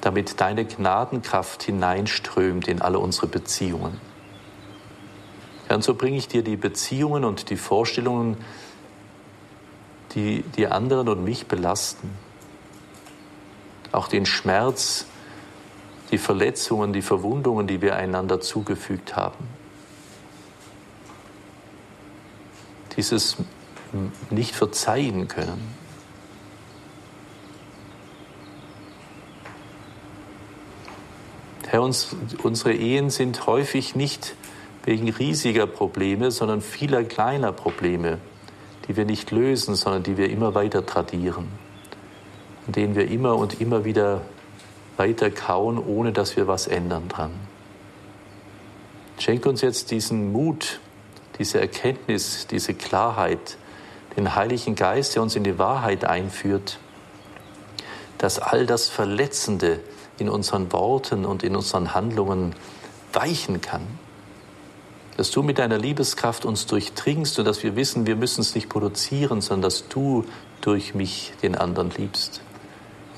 damit 0.00 0.40
deine 0.40 0.64
Gnadenkraft 0.64 1.62
hineinströmt 1.62 2.66
in 2.66 2.80
alle 2.80 2.98
unsere 2.98 3.26
Beziehungen. 3.26 4.00
Ja, 5.68 5.76
und 5.76 5.84
so 5.84 5.94
bringe 5.94 6.16
ich 6.16 6.28
dir 6.28 6.42
die 6.42 6.56
Beziehungen 6.56 7.24
und 7.24 7.50
die 7.50 7.56
Vorstellungen, 7.56 8.36
die 10.14 10.42
die 10.56 10.66
anderen 10.66 11.08
und 11.08 11.22
mich 11.22 11.46
belasten 11.46 12.25
auch 13.92 14.08
den 14.08 14.26
Schmerz 14.26 15.06
die 16.10 16.18
Verletzungen, 16.18 16.92
die 16.92 17.02
Verwundungen, 17.02 17.66
die 17.66 17.82
wir 17.82 17.96
einander 17.96 18.40
zugefügt 18.40 19.16
haben. 19.16 19.48
Dieses 22.96 23.36
nicht 24.30 24.54
verzeihen 24.54 25.28
können. 25.28 25.74
Herr, 31.68 31.82
uns, 31.82 32.14
unsere 32.42 32.72
Ehen 32.72 33.10
sind 33.10 33.46
häufig 33.46 33.94
nicht 33.94 34.34
wegen 34.84 35.08
riesiger 35.10 35.66
Probleme, 35.66 36.30
sondern 36.30 36.60
vieler 36.60 37.02
kleiner 37.04 37.52
Probleme, 37.52 38.18
die 38.86 38.96
wir 38.96 39.04
nicht 39.04 39.30
lösen, 39.32 39.74
sondern 39.74 40.04
die 40.04 40.16
wir 40.16 40.30
immer 40.30 40.54
weiter 40.54 40.86
tradieren, 40.86 41.48
denen 42.74 42.94
wir 42.94 43.08
immer 43.08 43.36
und 43.36 43.60
immer 43.60 43.84
wieder 43.84 44.22
weiter 44.96 45.30
kauen, 45.30 45.78
ohne 45.78 46.12
dass 46.12 46.36
wir 46.36 46.48
was 46.48 46.66
ändern 46.66 47.08
dran. 47.08 47.32
Schenk 49.18 49.46
uns 49.46 49.60
jetzt 49.60 49.90
diesen 49.90 50.32
Mut, 50.32 50.80
diese 51.38 51.60
Erkenntnis, 51.60 52.46
diese 52.50 52.74
Klarheit, 52.74 53.56
den 54.16 54.34
Heiligen 54.34 54.74
Geist, 54.74 55.14
der 55.14 55.22
uns 55.22 55.36
in 55.36 55.44
die 55.44 55.58
Wahrheit 55.58 56.04
einführt, 56.04 56.78
dass 58.18 58.38
all 58.38 58.66
das 58.66 58.88
Verletzende 58.88 59.80
in 60.18 60.28
unseren 60.28 60.72
Worten 60.72 61.26
und 61.26 61.42
in 61.42 61.54
unseren 61.54 61.94
Handlungen 61.94 62.54
weichen 63.12 63.60
kann. 63.60 63.86
Dass 65.18 65.30
du 65.30 65.42
mit 65.42 65.58
deiner 65.58 65.78
Liebeskraft 65.78 66.44
uns 66.44 66.66
durchdringst 66.66 67.38
und 67.38 67.44
dass 67.44 67.62
wir 67.62 67.76
wissen, 67.76 68.06
wir 68.06 68.16
müssen 68.16 68.40
es 68.40 68.54
nicht 68.54 68.68
produzieren, 68.68 69.40
sondern 69.40 69.62
dass 69.62 69.88
du 69.88 70.24
durch 70.62 70.94
mich 70.94 71.32
den 71.42 71.54
anderen 71.54 71.90
liebst 71.90 72.40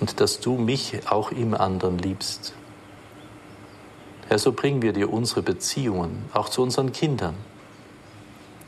und 0.00 0.20
dass 0.20 0.40
du 0.40 0.56
mich 0.56 1.10
auch 1.10 1.32
im 1.32 1.54
anderen 1.54 1.98
liebst. 1.98 2.54
Herr, 4.28 4.38
so 4.38 4.52
bringen 4.52 4.82
wir 4.82 4.92
dir 4.92 5.12
unsere 5.12 5.42
Beziehungen, 5.42 6.24
auch 6.32 6.48
zu 6.48 6.62
unseren 6.62 6.92
Kindern. 6.92 7.34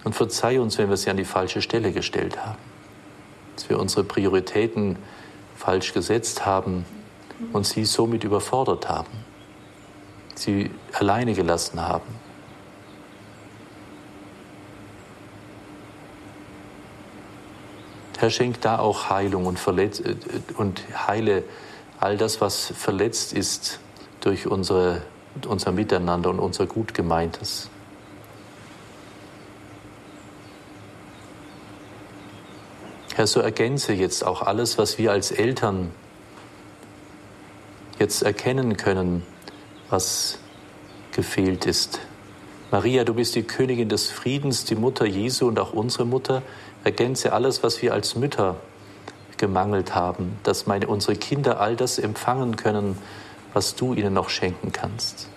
Und 0.05 0.15
verzeih 0.15 0.61
uns, 0.61 0.79
wenn 0.79 0.89
wir 0.89 0.97
sie 0.97 1.11
an 1.11 1.19
die 1.19 1.27
falsche 1.27 1.61
Stelle 1.61 1.93
gestellt 1.93 2.45
haben, 2.45 2.59
dass 3.55 3.69
wir 3.69 3.79
unsere 3.79 4.03
Prioritäten 4.03 4.97
falsch 5.57 5.93
gesetzt 5.93 6.47
haben 6.47 6.87
und 7.53 7.67
sie 7.67 7.85
somit 7.85 8.25
überfordert 8.25 8.89
haben, 8.89 9.11
sie 10.35 10.71
alleine 10.95 11.35
gelassen 11.35 11.83
haben. 11.83 12.30
Herr, 18.21 18.29
schenk 18.29 18.61
da 18.61 18.79
auch 18.79 19.09
Heilung 19.09 19.47
und, 19.47 19.59
verletz 19.59 19.99
äh, 20.01 20.15
und 20.59 20.83
heile 21.09 21.43
all 21.99 22.19
das, 22.19 22.43
was 22.43 22.67
verletzt 22.67 23.33
ist 23.33 23.81
durch 24.21 24.47
unsere, 24.47 25.01
unser 25.49 25.73
Miteinander 25.73 26.29
und 26.29 26.39
unser 26.39 26.67
Gutgemeintes. 26.67 27.71
Herr, 33.15 33.27
so 33.27 33.41
ergänze 33.41 33.95
jetzt 33.95 34.23
auch 34.27 34.43
alles, 34.43 34.77
was 34.77 34.99
wir 34.99 35.13
als 35.13 35.31
Eltern 35.31 35.91
jetzt 37.99 38.23
erkennen 38.23 38.77
können, 38.77 39.23
was 39.89 40.39
gefehlt 41.13 41.65
ist. 41.65 42.01
Maria, 42.71 43.05
du 43.05 43.15
bist 43.15 43.35
die 43.35 43.45
Königin 43.45 43.89
des 43.89 44.11
Friedens, 44.11 44.67
die 44.67 44.77
Mutter 44.77 45.07
Jesu 45.07 45.49
und 45.49 45.59
auch 45.59 45.73
unsere 45.73 46.05
Mutter 46.05 46.43
ergänze 46.85 47.33
alles, 47.33 47.63
was 47.63 47.83
wir 47.83 47.93
als 47.93 48.15
Mütter 48.15 48.57
gemangelt 49.37 49.95
haben, 49.95 50.39
dass 50.43 50.67
meine, 50.67 50.87
unsere 50.87 51.17
Kinder 51.17 51.61
all 51.61 51.77
das 51.77 51.99
empfangen 51.99 52.57
können, 52.57 52.99
was 53.53 53.75
du 53.75 53.95
ihnen 53.95 54.13
noch 54.15 54.29
schenken 54.29 54.73
kannst. 54.73 55.29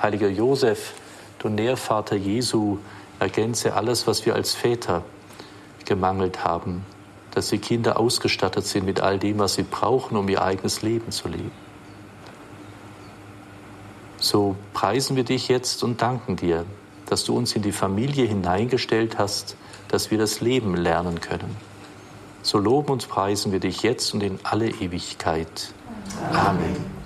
Heiliger 0.00 0.28
Josef, 0.28 0.94
du 1.38 1.48
Nährvater 1.48 2.16
Jesu, 2.16 2.78
ergänze 3.20 3.74
alles, 3.74 4.06
was 4.06 4.26
wir 4.26 4.34
als 4.34 4.54
Väter 4.54 5.02
gemangelt 5.84 6.44
haben, 6.44 6.84
dass 7.32 7.48
die 7.48 7.58
Kinder 7.58 7.98
ausgestattet 7.98 8.66
sind 8.66 8.84
mit 8.84 9.00
all 9.00 9.18
dem, 9.18 9.38
was 9.38 9.54
sie 9.54 9.62
brauchen, 9.62 10.16
um 10.16 10.28
ihr 10.28 10.42
eigenes 10.42 10.82
Leben 10.82 11.12
zu 11.12 11.28
leben. 11.28 11.52
So 14.18 14.56
preisen 14.72 15.16
wir 15.16 15.24
dich 15.24 15.48
jetzt 15.48 15.82
und 15.82 16.02
danken 16.02 16.36
dir, 16.36 16.64
dass 17.06 17.24
du 17.24 17.36
uns 17.36 17.54
in 17.56 17.62
die 17.62 17.72
Familie 17.72 18.26
hineingestellt 18.26 19.18
hast, 19.18 19.56
dass 19.92 20.10
wir 20.10 20.18
das 20.18 20.40
Leben 20.40 20.74
lernen 20.74 21.20
können. 21.20 21.54
So 22.42 22.58
loben 22.58 22.90
und 22.90 23.08
preisen 23.08 23.52
wir 23.52 23.60
dich 23.60 23.82
jetzt 23.82 24.14
und 24.14 24.22
in 24.22 24.40
alle 24.42 24.68
Ewigkeit. 24.68 25.72
Amen. 26.32 27.01